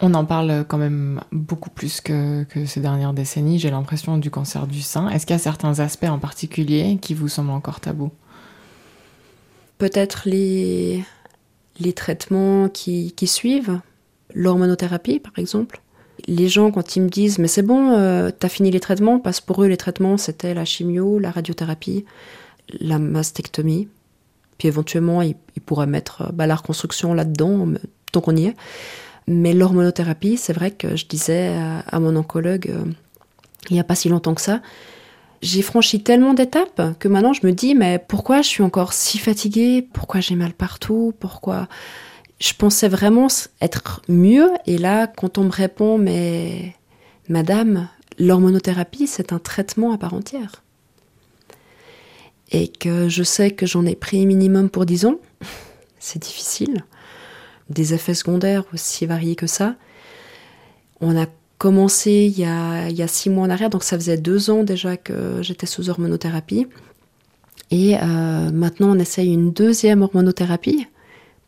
On 0.00 0.12
en 0.12 0.26
parle 0.26 0.64
quand 0.68 0.76
même 0.76 1.22
beaucoup 1.32 1.70
plus 1.70 2.02
que, 2.02 2.44
ces 2.66 2.80
dernières 2.80 3.14
décennies, 3.14 3.58
j'ai 3.58 3.70
l'impression, 3.70 4.18
du 4.18 4.30
cancer 4.30 4.66
du 4.66 4.82
sein. 4.82 5.08
Est-ce 5.08 5.24
qu'il 5.24 5.34
y 5.34 5.38
a 5.38 5.42
certains 5.42 5.80
aspects 5.80 6.04
en 6.04 6.18
particulier 6.18 6.98
qui 7.00 7.14
vous 7.14 7.28
semblent 7.28 7.50
encore 7.50 7.80
tabous? 7.80 8.12
Peut-être 9.78 10.22
les, 10.26 11.02
les 11.80 11.92
traitements 11.94 12.68
qui, 12.68 13.12
qui 13.12 13.26
suivent, 13.26 13.80
l'hormonothérapie 14.34 15.18
par 15.20 15.32
exemple. 15.38 15.80
Les 16.26 16.48
gens, 16.48 16.70
quand 16.70 16.96
ils 16.96 17.02
me 17.02 17.08
disent 17.08 17.38
Mais 17.38 17.48
c'est 17.48 17.62
bon, 17.62 17.92
euh, 17.92 18.30
t'as 18.36 18.48
fini 18.48 18.70
les 18.70 18.80
traitements, 18.80 19.18
parce 19.18 19.40
que 19.40 19.46
pour 19.46 19.62
eux, 19.62 19.68
les 19.68 19.76
traitements, 19.76 20.16
c'était 20.16 20.52
la 20.52 20.64
chimio, 20.64 21.18
la 21.18 21.30
radiothérapie 21.30 22.04
la 22.68 22.98
mastectomie. 22.98 23.88
Puis 24.58 24.68
éventuellement, 24.68 25.22
il, 25.22 25.36
pourrait 25.64 25.86
mettre 25.86 26.32
bah, 26.32 26.46
la 26.46 26.54
reconstruction 26.54 27.12
là-dedans, 27.12 27.68
tant 28.12 28.20
qu'on 28.20 28.36
y 28.36 28.46
est. 28.46 28.56
Mais 29.26 29.52
l'hormonothérapie, 29.52 30.36
c'est 30.36 30.52
vrai 30.52 30.70
que 30.70 30.96
je 30.96 31.06
disais 31.06 31.56
à, 31.86 32.00
mon 32.00 32.14
oncologue 32.16 32.70
euh, 32.70 32.84
il 33.70 33.74
n'y 33.74 33.80
a 33.80 33.84
pas 33.84 33.94
si 33.94 34.08
longtemps 34.08 34.34
que 34.34 34.40
ça, 34.40 34.60
j'ai 35.42 35.62
franchi 35.62 36.02
tellement 36.02 36.34
d'étapes 36.34 36.98
que 36.98 37.08
maintenant 37.08 37.32
je 37.32 37.46
me 37.46 37.52
dis 37.52 37.74
mais 37.74 37.98
pourquoi 37.98 38.42
je 38.42 38.48
suis 38.48 38.62
encore 38.62 38.92
si 38.92 39.18
fatiguée? 39.18 39.82
Pourquoi 39.92 40.20
j'ai 40.20 40.36
mal 40.36 40.52
partout? 40.52 41.12
Pourquoi? 41.18 41.68
Je 42.38 42.52
pensais 42.54 42.88
vraiment 42.88 43.28
être 43.60 44.02
mieux 44.08 44.50
et 44.66 44.78
là 44.78 45.06
quand 45.06 45.38
on 45.38 45.44
me 45.44 45.50
répond 45.50 45.98
mais 45.98 46.74
madame, 47.28 47.88
l'hormonothérapie 48.18 49.06
c'est 49.06 49.32
un 49.32 49.38
traitement 49.38 49.92
à 49.92 49.98
part 49.98 50.14
entière. 50.14 50.62
Et 52.52 52.68
que 52.68 53.08
je 53.08 53.22
sais 53.22 53.50
que 53.50 53.66
j'en 53.66 53.86
ai 53.86 53.96
pris 53.96 54.24
minimum 54.26 54.70
pour 54.70 54.86
10 54.86 55.06
ans. 55.06 55.18
C'est 55.98 56.22
difficile. 56.22 56.84
Des 57.70 57.94
effets 57.94 58.14
secondaires 58.14 58.64
aussi 58.72 59.06
variés 59.06 59.36
que 59.36 59.46
ça. 59.46 59.74
On 61.00 61.20
a 61.20 61.26
commencé 61.58 62.32
il 62.32 62.38
y 62.38 62.44
a, 62.44 63.08
six 63.08 63.30
mois 63.30 63.46
en 63.46 63.50
arrière, 63.50 63.70
donc 63.70 63.82
ça 63.82 63.96
faisait 63.96 64.18
deux 64.18 64.50
ans 64.50 64.62
déjà 64.62 64.96
que 64.96 65.42
j'étais 65.42 65.66
sous 65.66 65.90
hormonothérapie. 65.90 66.68
Et 67.70 67.96
euh, 67.96 68.50
maintenant, 68.52 68.94
on 68.94 68.98
essaye 68.98 69.32
une 69.32 69.52
deuxième 69.52 70.02
hormonothérapie. 70.02 70.86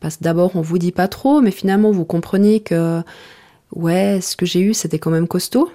Parce 0.01 0.17
que 0.17 0.25
d'abord, 0.25 0.57
on 0.57 0.61
vous 0.61 0.79
dit 0.79 0.93
pas 0.93 1.09
trop, 1.09 1.41
mais 1.41 1.51
finalement, 1.51 1.91
vous 1.91 2.05
comprenez 2.05 2.61
que, 2.61 3.01
ouais, 3.75 4.21
ce 4.21 4.37
que 4.37 4.47
j'ai 4.47 4.61
eu, 4.61 4.75
c'était 4.75 4.99
quand 4.99 5.11
même 5.11 5.29
costaud. 5.29 5.71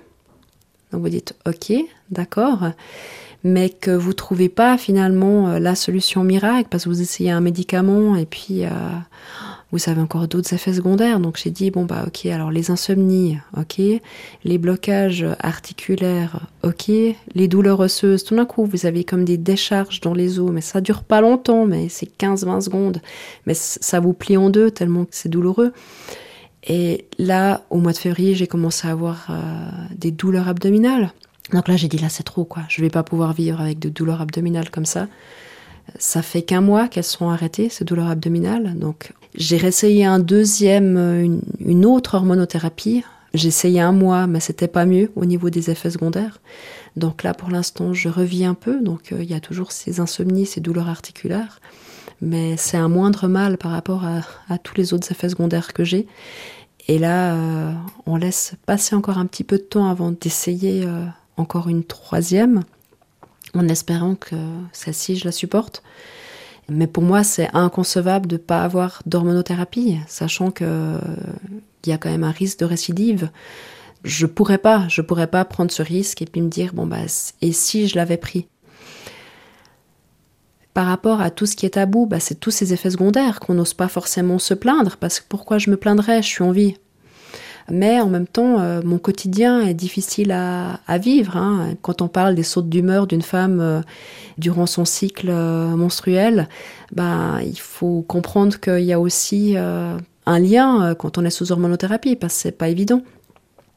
Donc 0.92 1.02
vous 1.02 1.10
dites, 1.10 1.36
ok, 1.46 1.74
d'accord 2.10 2.72
mais 3.44 3.70
que 3.70 3.92
vous 3.92 4.14
trouvez 4.14 4.50
pas 4.50 4.78
finalement 4.78 5.50
euh, 5.50 5.60
la 5.60 5.76
solution 5.76 6.24
miracle 6.24 6.68
parce 6.70 6.86
que 6.86 6.90
vous 6.90 7.02
essayez 7.02 7.32
un 7.32 7.42
médicament 7.42 8.16
et 8.16 8.26
puis 8.26 8.64
euh, 8.64 8.70
vous 9.72 9.90
avez 9.90 10.02
encore 10.02 10.28
d'autres 10.28 10.54
effets 10.54 10.74
secondaires. 10.74 11.20
Donc 11.20 11.40
j'ai 11.42 11.50
dit 11.50 11.72
bon 11.72 11.86
bah 11.86 12.06
ok 12.08 12.26
alors 12.28 12.52
les 12.52 12.72
insomnies, 12.72 13.38
ok, 13.58 13.82
les 14.44 14.58
blocages 14.58 15.26
articulaires, 15.40 16.40
ok, 16.64 16.90
les 17.34 17.48
douleurs 17.48 17.82
osseuses. 17.82 18.24
Tout 18.24 18.36
d'un 18.36 18.46
coup 18.46 18.66
vous 18.66 18.86
avez 18.86 19.04
comme 19.04 19.26
des 19.26 19.38
décharges 19.38 20.00
dans 20.00 20.14
les 20.14 20.40
os, 20.40 20.52
mais 20.52 20.62
ça 20.62 20.80
dure 20.80 21.04
pas 21.04 21.22
longtemps, 21.22 21.66
mais 21.66 21.90
c'est 21.90 22.10
15-20 22.18 22.62
secondes, 22.62 23.02
mais 23.46 23.54
ça 23.56 24.00
vous 24.00 24.14
plie 24.14 24.38
en 24.38 24.50
deux 24.50 24.72
tellement 24.72 25.06
que 25.06 25.12
c'est 25.12 25.30
douloureux. 25.30 25.74
Et 26.66 27.08
là, 27.18 27.64
au 27.70 27.78
mois 27.78 27.92
de 27.92 27.98
février, 27.98 28.36
j'ai 28.36 28.48
commencé 28.48 28.88
à 28.88 28.92
avoir 28.92 29.28
euh, 29.30 29.34
des 29.98 30.12
douleurs 30.12 30.48
abdominales. 30.48 31.12
Donc 31.52 31.68
là, 31.68 31.76
j'ai 31.76 31.88
dit 31.88 31.98
là, 31.98 32.10
c'est 32.10 32.24
trop, 32.24 32.46
quoi. 32.46 32.64
Je 32.70 32.82
vais 32.82 32.90
pas 32.90 33.04
pouvoir 33.04 33.34
vivre 33.34 33.62
avec 33.62 33.80
de 33.80 33.90
douleurs 33.90 34.22
abdominales 34.22 34.70
comme 34.70 34.86
ça. 34.86 35.08
Ça 36.00 36.22
fait 36.22 36.42
qu'un 36.42 36.62
mois 36.62 36.88
qu'elles 36.88 37.04
sont 37.04 37.30
arrêtées, 37.30 37.70
ces 37.70 37.84
douleurs 37.84 38.08
abdominales. 38.08 38.78
Donc, 38.78 39.14
j'ai 39.36 39.58
réessayé 39.58 40.06
un 40.06 40.20
deuxième, 40.20 41.42
une, 41.60 41.86
autre 41.86 42.16
hormonothérapie. 42.16 43.04
J'ai 43.34 43.50
essayé 43.50 43.82
un 43.82 43.92
mois, 43.92 44.28
mais 44.28 44.40
c'était 44.40 44.68
pas 44.68 44.86
mieux 44.86 45.12
au 45.16 45.26
niveau 45.26 45.50
des 45.50 45.70
effets 45.72 45.90
secondaires. 45.90 46.40
Donc 46.96 47.24
là, 47.24 47.34
pour 47.34 47.50
l'instant, 47.50 47.94
je 47.94 48.08
revis 48.08 48.46
un 48.46 48.54
peu. 48.54 48.80
Donc, 48.80 49.12
euh, 49.12 49.24
il 49.24 49.30
y 49.30 49.34
a 49.34 49.40
toujours 49.40 49.72
ces 49.72 50.00
insomnies, 50.00 50.46
ces 50.46 50.62
douleurs 50.62 50.88
articulaires. 50.88 51.60
Mais 52.22 52.56
c'est 52.58 52.78
un 52.78 52.88
moindre 52.88 53.28
mal 53.28 53.58
par 53.58 53.72
rapport 53.72 54.06
à, 54.06 54.58
tous 54.60 54.76
les 54.78 54.94
autres 54.94 55.12
effets 55.12 55.30
secondaires 55.30 55.74
que 55.74 55.84
j'ai. 55.84 56.08
Et 56.88 57.00
là, 57.00 57.34
euh, 57.34 57.74
on 58.06 58.16
laisse 58.16 58.54
passer 58.66 58.96
encore 58.96 59.18
un 59.18 59.26
petit 59.26 59.44
peu 59.44 59.58
de 59.58 59.64
temps 59.64 59.90
avant 59.90 60.12
d'essayer 60.12 60.84
euh, 60.86 61.06
encore 61.38 61.70
une 61.70 61.84
troisième, 61.84 62.64
en 63.54 63.68
espérant 63.68 64.16
que 64.16 64.36
celle-ci, 64.72 65.16
je 65.16 65.26
la 65.26 65.32
supporte. 65.32 65.84
Mais 66.70 66.88
pour 66.88 67.04
moi, 67.04 67.24
c'est 67.24 67.50
inconcevable 67.54 68.28
de 68.28 68.36
ne 68.36 68.42
pas 68.42 68.64
avoir 68.64 69.02
d'hormonothérapie, 69.06 70.00
sachant 70.08 70.50
qu'il 70.52 70.68
y 71.86 71.92
a 71.92 71.98
quand 71.98 72.10
même 72.10 72.24
un 72.24 72.32
risque 72.32 72.60
de 72.60 72.66
récidive. 72.66 73.30
Je 74.04 74.26
pourrais 74.26 74.58
pas, 74.58 74.88
je 74.88 75.02
pourrais 75.02 75.28
pas 75.28 75.46
prendre 75.46 75.72
ce 75.72 75.82
risque 75.82 76.22
et 76.22 76.26
puis 76.26 76.42
me 76.42 76.50
dire 76.50 76.74
bon 76.74 76.86
bah 76.86 77.06
et 77.42 77.52
si 77.52 77.88
je 77.88 77.96
l'avais 77.96 78.18
pris? 78.18 78.48
Par 80.74 80.88
rapport 80.88 81.22
à 81.22 81.30
tout 81.30 81.46
ce 81.46 81.56
qui 81.56 81.66
est 81.68 81.72
tabou, 81.72 82.08
bah, 82.08 82.20
c'est 82.20 82.40
tous 82.40 82.50
ces 82.50 82.74
effets 82.74 82.90
secondaires 82.90 83.40
qu'on 83.40 83.54
n'ose 83.54 83.76
pas 83.76 83.88
forcément 83.88 84.40
se 84.40 84.56
plaindre 84.56 84.98
parce 84.98 85.20
que 85.20 85.26
pourquoi 85.30 85.60
je 85.60 85.70
me 85.70 85.78
plaindrais? 85.78 86.24
Je 86.24 86.28
suis 86.28 86.44
en 86.44 86.52
vie. 86.52 86.76
Mais 87.70 88.02
en 88.02 88.08
même 88.08 88.28
temps, 88.28 88.60
euh, 88.60 88.82
mon 88.84 88.98
quotidien 88.98 89.62
est 89.62 89.74
difficile 89.74 90.32
à, 90.32 90.98
vivre. 90.98 91.38
Hein. 91.38 91.76
Quand 91.82 92.02
on 92.02 92.08
parle 92.08 92.36
des 92.36 92.44
sautes 92.44 92.70
d'humeur 92.70 93.08
d'une 93.08 93.22
femme 93.22 93.60
euh, 93.62 93.82
durant 94.38 94.66
son 94.66 94.86
cycle 94.86 95.30
euh, 95.30 95.70
menstruel, 95.76 96.50
bah, 96.92 97.40
il 97.44 97.60
faut 97.60 98.02
comprendre 98.02 98.60
qu'il 98.60 98.84
y 98.84 98.94
a 98.94 99.00
aussi 99.00 99.56
un 99.58 100.40
lien 100.40 100.96
quand 100.96 101.18
on 101.18 101.26
est 101.26 101.30
sous 101.30 101.52
hormonothérapie, 101.52 102.16
parce 102.16 102.36
que 102.36 102.40
c'est 102.42 102.52
pas 102.52 102.70
évident. 102.70 103.02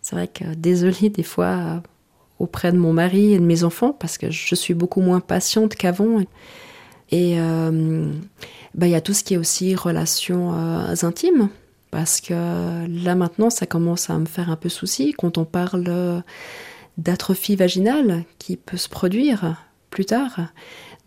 C'est 0.03 0.17
vrai 0.17 0.29
que 0.29 0.45
désolée 0.55 1.11
des 1.11 1.23
fois 1.23 1.83
auprès 2.39 2.71
de 2.71 2.77
mon 2.77 2.93
mari 2.93 3.35
et 3.35 3.39
de 3.39 3.45
mes 3.45 3.65
enfants, 3.65 3.93
parce 3.93 4.19
que 4.19 4.31
je 4.31 4.55
suis 4.55 4.75
beaucoup 4.75 5.01
moins 5.01 5.21
patiente 5.21 5.75
qu'avant. 5.75 6.21
Et 7.11 7.37
bah, 8.75 8.87
il 8.87 8.91
y 8.91 8.95
a 8.95 9.01
tout 9.01 9.15
ce 9.15 9.25
qui 9.25 9.35
est 9.35 9.39
aussi 9.39 9.75
relations 9.75 10.53
intimes 11.03 11.49
parce 11.97 12.21
que 12.21 12.87
là 13.05 13.15
maintenant 13.15 13.49
ça 13.49 13.65
commence 13.65 14.11
à 14.11 14.19
me 14.19 14.27
faire 14.27 14.51
un 14.51 14.57
peu 14.57 14.69
souci 14.69 15.15
quand 15.17 15.39
on 15.39 15.47
parle 15.47 16.23
d'atrophie 16.99 17.57
vaginale 17.57 18.25
qui 18.39 18.59
peut 18.59 18.77
se 18.77 18.91
produire 18.91 19.57
plus 19.89 20.05
tard. 20.05 20.41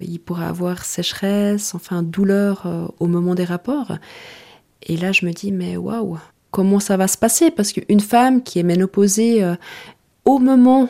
Il 0.02 0.20
pourrait 0.20 0.48
avoir 0.48 0.84
sécheresse, 0.84 1.76
enfin 1.76 2.02
douleur 2.02 2.64
euh, 2.66 2.88
au 3.00 3.06
moment 3.06 3.36
des 3.36 3.44
rapports. 3.44 4.00
Et 4.82 4.98
là 4.98 5.12
je 5.12 5.28
me 5.28 5.32
dis 5.32 5.52
mais 5.52 5.78
waouh, 5.78 6.18
comment 6.50 6.80
ça 6.80 6.98
va 6.98 7.08
se 7.08 7.20
passer? 7.20 7.52
Parce 7.52 7.72
qu'une 7.72 8.00
femme 8.00 8.42
qui 8.42 8.58
est 8.58 8.64
ménopausée 8.64 9.44
euh, 9.44 9.54
au 10.26 10.40
moment 10.40 10.90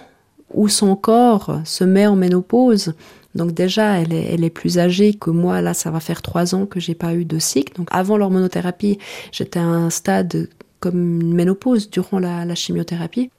où 0.54 0.70
son 0.70 0.96
corps 0.96 1.60
se 1.66 1.84
met 1.84 2.08
en 2.08 2.16
ménopause, 2.16 2.94
donc 3.36 3.52
déjà, 3.52 4.00
elle 4.00 4.14
est, 4.14 4.50
plus 4.50 4.80
âgée 4.80 5.14
que 5.14 5.30
moi. 5.30 5.62
Là, 5.62 5.74
ça 5.74 5.92
va 5.92 6.00
faire 6.00 6.22
trois 6.22 6.56
ans 6.56 6.66
que 6.66 6.80
j'ai 6.80 6.96
pas 6.96 7.14
eu 7.14 7.26
de 7.26 7.38
cycle. 7.38 7.74
Donc 7.76 7.88
avant 7.92 8.18
l'hormonothérapie, 8.18 8.98
j'étais 9.32 9.60
à 9.60 9.66
un 9.66 9.90
stade 9.90 10.50
comme 10.80 11.22
une 11.22 11.34
ménopause 11.34 11.90
durant 11.90 12.20
la, 12.20 12.56
chimiothérapie. 12.56 13.30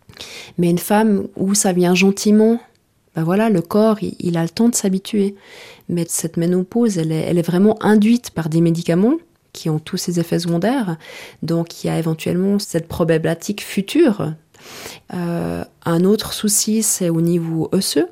Mais 0.59 0.71
une 0.71 0.79
femme 0.79 1.27
où 1.37 1.55
ça 1.55 1.73
vient 1.73 1.95
gentiment, 1.95 2.61
ben 3.17 3.25
voilà, 3.25 3.51
le 3.51 3.63
corps, 3.63 3.99
il, 4.03 4.37
a 4.37 4.43
le 4.43 4.49
temps 4.49 4.69
de 4.69 4.75
s'habituer. 4.75 5.35
Mais 5.89 6.07
cette 6.09 6.37
ménopause, 6.37 6.99
elle 6.99 7.11
est, 7.11 7.43
vraiment 7.43 7.83
induite 7.83 8.31
par 8.31 8.49
des 8.49 8.61
médicaments 8.61 9.17
qui 9.53 9.69
ont 9.69 9.81
tous 9.81 9.97
ces 9.97 10.21
effets 10.21 10.39
secondaires. 10.39 10.97
Donc 11.43 11.83
il 11.83 11.89
y 11.89 11.91
a 11.91 11.99
éventuellement 11.99 12.61
cette 12.61 12.87
problématique 12.87 13.61
future. 13.61 14.35
Euh, 15.15 15.65
un 15.85 16.05
autre 16.05 16.33
souci, 16.33 16.85
c'est 16.85 17.09
au 17.09 17.21
niveau 17.21 17.69
osseux 17.73 18.07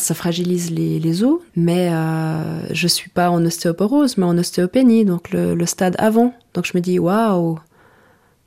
que 0.00 0.06
ça 0.06 0.14
fragilise 0.14 0.70
les, 0.70 1.22
os, 1.22 1.40
mais 1.54 1.90
euh, 1.92 2.72
je 2.72 2.88
suis 2.88 3.10
pas 3.10 3.30
en 3.30 3.44
ostéoporose, 3.44 4.16
mais 4.16 4.24
en 4.24 4.38
ostéopénie, 4.38 5.04
donc 5.04 5.30
le, 5.32 5.66
stade 5.66 5.96
avant. 5.98 6.34
Donc 6.54 6.66
je 6.66 6.72
me 6.74 6.80
dis, 6.80 6.98
waouh, 6.98 7.58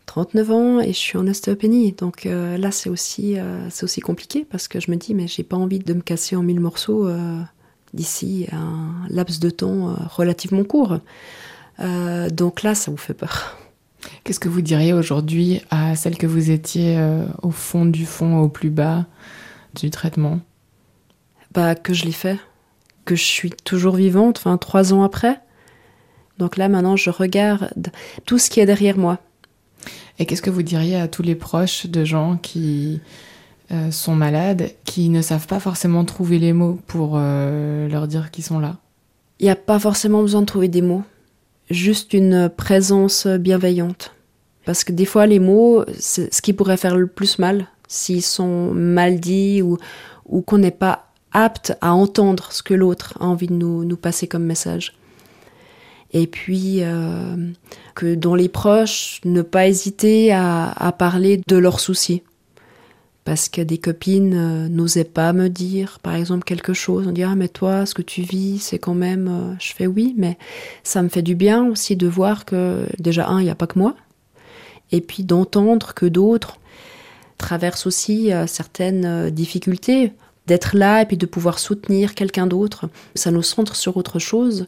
39 0.05 0.51
ans 0.51 0.79
et 0.79 0.87
je 0.87 0.97
suis 0.97 1.17
en 1.17 1.27
ostéopénie. 1.27 1.91
Donc 1.93 2.25
euh, 2.25 2.57
là, 2.57 2.71
c'est 2.71 2.89
aussi, 2.89 3.37
euh, 3.37 3.69
aussi 3.81 3.99
compliqué 4.01 4.45
parce 4.49 4.67
que 4.67 4.79
je 4.79 4.91
me 4.91 4.95
dis, 4.95 5.13
mais 5.13 5.27
j'ai 5.27 5.43
pas 5.43 5.57
envie 5.57 5.79
de 5.79 5.93
me 5.93 6.01
casser 6.01 6.35
en 6.35 6.43
mille 6.43 6.59
morceaux 6.59 7.07
euh, 7.07 7.41
d'ici 7.93 8.47
un 8.51 8.93
laps 9.09 9.39
de 9.39 9.49
temps 9.49 9.95
relativement 10.09 10.63
court. 10.63 10.99
donc 12.31 12.63
là, 12.63 12.75
ça 12.75 12.91
vous 12.91 12.97
fait 12.97 13.13
peur. 13.13 13.57
Qu'est-ce 14.23 14.39
que 14.39 14.49
vous 14.49 14.61
diriez 14.61 14.93
aujourd'hui 14.93 15.61
à 15.69 15.95
celle 15.95 16.17
que 16.17 16.27
vous 16.27 16.51
étiez 16.51 16.99
au 17.41 17.51
fond 17.51 17.85
du 17.85 18.05
fond, 18.05 18.39
au 18.39 18.49
plus 18.49 18.69
bas 18.69 19.05
du 19.75 19.89
traitement? 19.89 20.39
Que 21.81 21.93
je 21.93 22.05
l'ai 22.05 22.11
fait, 22.11 22.37
que 23.05 23.15
je 23.15 23.23
suis 23.23 23.49
toujours 23.49 23.95
vivante, 23.95 24.37
enfin 24.37 24.57
trois 24.57 24.93
ans 24.93 25.03
après. 25.03 25.39
Donc 26.37 26.57
là 26.57 26.67
maintenant 26.67 26.95
je 26.97 27.09
regarde 27.09 27.71
tout 28.25 28.37
ce 28.37 28.49
qui 28.49 28.59
est 28.59 28.65
derrière 28.65 28.97
moi. 28.97 29.19
Et 30.19 30.25
qu'est-ce 30.25 30.41
que 30.41 30.49
vous 30.49 30.63
diriez 30.63 30.97
à 30.97 31.07
tous 31.07 31.21
les 31.21 31.35
proches 31.35 31.87
de 31.87 32.03
gens 32.03 32.37
qui 32.37 33.01
euh, 33.71 33.91
sont 33.91 34.15
malades, 34.15 34.71
qui 34.83 35.09
ne 35.09 35.21
savent 35.21 35.47
pas 35.47 35.59
forcément 35.59 36.05
trouver 36.05 36.39
les 36.39 36.53
mots 36.53 36.79
pour 36.87 37.13
euh, 37.15 37.87
leur 37.87 38.07
dire 38.07 38.31
qu'ils 38.31 38.43
sont 38.43 38.59
là? 38.59 38.77
Il 39.39 39.45
n'y 39.45 39.51
a 39.51 39.55
pas 39.55 39.79
forcément 39.79 40.21
besoin 40.21 40.41
de 40.41 40.45
trouver 40.45 40.67
des 40.67 40.81
mots, 40.81 41.03
juste 41.69 42.13
une 42.13 42.49
présence 42.49 43.27
bienveillante. 43.27 44.13
Parce 44.65 44.83
que 44.83 44.91
des 44.91 45.05
fois 45.05 45.25
les 45.25 45.39
mots, 45.39 45.83
c'est 45.99 46.33
ce 46.33 46.41
qui 46.41 46.53
pourrait 46.53 46.77
faire 46.77 46.95
le 46.95 47.07
plus 47.07 47.37
mal, 47.37 47.67
s'ils 47.87 48.23
sont 48.23 48.71
mal 48.73 49.19
dits 49.19 49.61
ou, 49.61 49.77
ou 50.25 50.41
qu'on 50.41 50.57
n'est 50.57 50.71
pas 50.71 51.04
apte 51.35 51.77
à 51.81 51.93
entendre 51.93 52.47
ce 52.51 52.63
que 52.63 52.73
l'autre 52.73 53.13
a 53.19 53.25
envie 53.25 53.47
de 53.47 53.53
nous, 53.53 53.83
nous, 53.83 53.97
passer 53.97 54.25
comme 54.25 54.45
message. 54.45 54.93
Et 56.13 56.27
puis 56.27 56.77
euh, 56.79 57.35
que 57.93 58.15
dans 58.15 58.35
les 58.35 58.47
proches, 58.47 59.19
ne 59.25 59.41
pas 59.41 59.67
hésiter 59.67 60.31
à, 60.31 60.95
parler 60.97 61.41
de 61.45 61.57
leurs 61.57 61.81
soucis. 61.81 62.23
Parce 63.25 63.49
que 63.49 63.61
des 63.61 63.79
copines 63.79 64.33
euh, 64.35 64.69
n'osaient 64.69 65.03
pas 65.03 65.33
me 65.33 65.49
dire, 65.49 65.99
par 66.01 66.15
exemple, 66.15 66.45
quelque 66.45 66.73
chose. 66.73 67.05
On 67.07 67.11
dit 67.11 67.23
Ah, 67.23 67.35
mais 67.35 67.49
toi, 67.49 67.85
ce 67.85 67.93
que 67.95 68.03
tu 68.03 68.21
vis, 68.21 68.59
c'est 68.59 68.79
quand 68.79 68.93
même. 68.93 69.27
Euh, 69.27 69.55
je 69.59 69.73
fais 69.73 69.87
oui, 69.87 70.13
mais 70.15 70.37
ça 70.83 71.01
me 71.01 71.09
fait 71.09 71.23
du 71.23 71.35
bien 71.35 71.65
aussi 71.65 71.95
de 71.95 72.07
voir 72.07 72.45
que, 72.45 72.85
déjà, 72.99 73.27
un, 73.27 73.41
il 73.41 73.45
n'y 73.45 73.49
a 73.49 73.55
pas 73.55 73.67
que 73.67 73.79
moi. 73.79 73.95
Et 74.91 75.01
puis 75.01 75.23
d'entendre 75.23 75.95
que 75.95 76.05
d'autres 76.05 76.59
traversent 77.37 77.87
aussi 77.87 78.29
certaines 78.45 79.29
difficultés 79.31 80.13
d'être 80.47 80.75
là 80.75 81.01
et 81.01 81.05
puis 81.05 81.17
de 81.17 81.25
pouvoir 81.25 81.59
soutenir 81.59 82.15
quelqu'un 82.15 82.47
d'autre. 82.47 82.89
Ça 83.15 83.31
nous 83.31 83.43
centre 83.43 83.75
sur 83.75 83.97
autre 83.97 84.19
chose. 84.19 84.67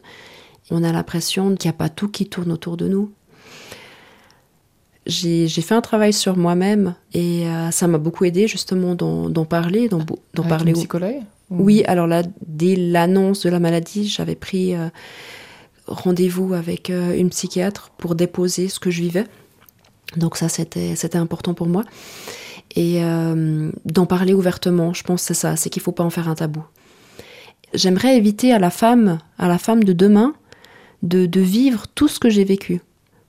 On 0.70 0.84
a 0.84 0.92
l'impression 0.92 1.54
qu'il 1.54 1.68
n'y 1.70 1.74
a 1.74 1.78
pas 1.78 1.88
tout 1.88 2.08
qui 2.08 2.26
tourne 2.26 2.52
autour 2.52 2.76
de 2.76 2.88
nous. 2.88 3.12
J'ai 5.06 5.48
fait 5.48 5.74
un 5.74 5.80
travail 5.80 6.12
sur 6.12 6.36
moi-même 6.36 6.94
et 7.14 7.46
euh, 7.46 7.70
ça 7.70 7.86
m'a 7.86 7.96
beaucoup 7.96 8.26
aidé 8.26 8.46
justement 8.46 8.94
d'en 8.94 9.44
parler, 9.46 9.88
d'en 9.88 10.42
parler. 10.42 10.74
Psychologue 10.74 11.22
Oui, 11.48 11.82
alors 11.86 12.06
là, 12.06 12.22
dès 12.46 12.76
l'annonce 12.76 13.44
de 13.44 13.48
la 13.48 13.58
maladie, 13.58 14.06
j'avais 14.06 14.34
pris 14.34 14.74
euh, 14.74 14.88
rendez-vous 15.86 16.52
avec 16.52 16.90
euh, 16.90 17.16
une 17.16 17.30
psychiatre 17.30 17.90
pour 17.96 18.14
déposer 18.14 18.68
ce 18.68 18.78
que 18.78 18.90
je 18.90 19.00
vivais. 19.00 19.24
Donc 20.16 20.36
ça, 20.36 20.50
c'était 20.50 21.16
important 21.16 21.54
pour 21.54 21.68
moi. 21.68 21.84
Et 22.76 23.02
euh, 23.02 23.70
d'en 23.84 24.06
parler 24.06 24.34
ouvertement, 24.34 24.92
je 24.92 25.02
pense 25.02 25.22
que 25.22 25.28
c'est 25.28 25.40
ça, 25.40 25.56
c'est 25.56 25.70
qu'il 25.70 25.82
faut 25.82 25.92
pas 25.92 26.04
en 26.04 26.10
faire 26.10 26.28
un 26.28 26.34
tabou. 26.34 26.62
J'aimerais 27.74 28.16
éviter 28.16 28.52
à 28.52 28.58
la 28.58 28.70
femme, 28.70 29.18
à 29.38 29.48
la 29.48 29.58
femme 29.58 29.84
de 29.84 29.92
demain, 29.92 30.34
de, 31.02 31.28
vivre 31.40 31.86
tout 31.94 32.08
ce 32.08 32.18
que 32.18 32.28
j'ai 32.28 32.44
vécu. 32.44 32.80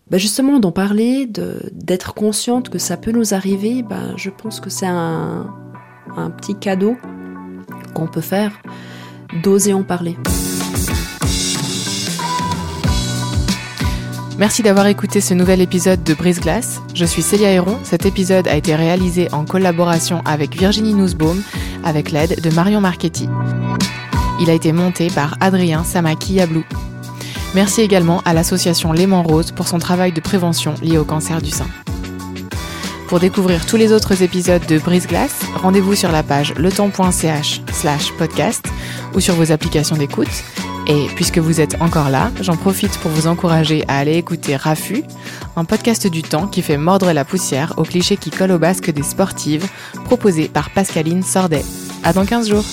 Ben 0.09 0.17
justement, 0.17 0.59
d'en 0.59 0.71
parler, 0.71 1.27
d'être 1.27 2.13
consciente 2.13 2.69
que 2.69 2.79
ça 2.79 2.97
peut 2.97 3.11
nous 3.11 3.33
arriver, 3.33 3.83
ben, 3.83 4.13
je 4.17 4.29
pense 4.29 4.59
que 4.59 4.69
c'est 4.69 4.87
un, 4.87 5.53
un 6.17 6.31
petit 6.31 6.55
cadeau 6.55 6.97
qu'on 7.93 8.07
peut 8.07 8.21
faire, 8.21 8.59
d'oser 9.43 9.73
en 9.73 9.83
parler. 9.83 10.15
Merci 14.39 14.63
d'avoir 14.63 14.87
écouté 14.87 15.19
ce 15.19 15.33
nouvel 15.33 15.59
épisode 15.59 16.01
de 16.01 16.13
Brise 16.13 16.39
Glace. 16.39 16.79
Je 16.93 17.03
suis 17.03 17.21
Célia 17.21 17.51
Héron. 17.51 17.77
Cet 17.83 18.05
épisode 18.05 18.47
a 18.47 18.55
été 18.55 18.73
réalisé 18.73 19.27
en 19.33 19.43
collaboration 19.43 20.21
avec 20.23 20.57
Virginie 20.57 20.93
Nussbaum, 20.93 21.43
avec 21.83 22.09
l'aide 22.11 22.39
de 22.39 22.49
Marion 22.55 22.79
Marchetti. 22.79 23.27
Il 24.39 24.49
a 24.49 24.53
été 24.53 24.71
monté 24.71 25.09
par 25.09 25.35
Adrien 25.41 25.83
Samaki 25.83 26.35
Yablou. 26.35 26.63
Merci 27.53 27.81
également 27.81 28.21
à 28.23 28.33
l'association 28.33 28.93
Léman 28.93 29.23
Rose 29.23 29.51
pour 29.51 29.67
son 29.67 29.77
travail 29.77 30.13
de 30.13 30.21
prévention 30.21 30.73
lié 30.81 30.97
au 30.97 31.03
cancer 31.03 31.41
du 31.41 31.49
sein. 31.49 31.67
Pour 33.09 33.19
découvrir 33.19 33.65
tous 33.65 33.75
les 33.75 33.91
autres 33.91 34.23
épisodes 34.23 34.65
de 34.65 34.79
Brise 34.79 35.07
Glace, 35.07 35.41
rendez-vous 35.55 35.95
sur 35.95 36.13
la 36.13 36.23
page 36.23 36.53
letemps.ch 36.55 37.61
slash 37.73 38.13
podcast 38.13 38.65
ou 39.13 39.19
sur 39.19 39.35
vos 39.35 39.51
applications 39.51 39.97
d'écoute. 39.97 40.29
Et 40.89 41.05
puisque 41.15 41.37
vous 41.37 41.61
êtes 41.61 41.79
encore 41.81 42.09
là, 42.09 42.31
j'en 42.41 42.57
profite 42.57 42.97
pour 42.97 43.11
vous 43.11 43.27
encourager 43.27 43.85
à 43.87 43.99
aller 43.99 44.15
écouter 44.15 44.55
Rafu, 44.55 45.03
un 45.55 45.63
podcast 45.63 46.07
du 46.07 46.23
temps 46.23 46.47
qui 46.47 46.63
fait 46.63 46.77
mordre 46.77 47.11
la 47.13 47.23
poussière 47.23 47.75
aux 47.77 47.83
clichés 47.83 48.17
qui 48.17 48.31
collent 48.31 48.53
au 48.53 48.59
basque 48.59 48.89
des 48.89 49.03
sportives, 49.03 49.67
proposé 50.05 50.47
par 50.47 50.71
Pascaline 50.71 51.21
Sordet. 51.21 51.63
À 52.03 52.11
dans 52.11 52.25
15 52.25 52.49
jours! 52.49 52.65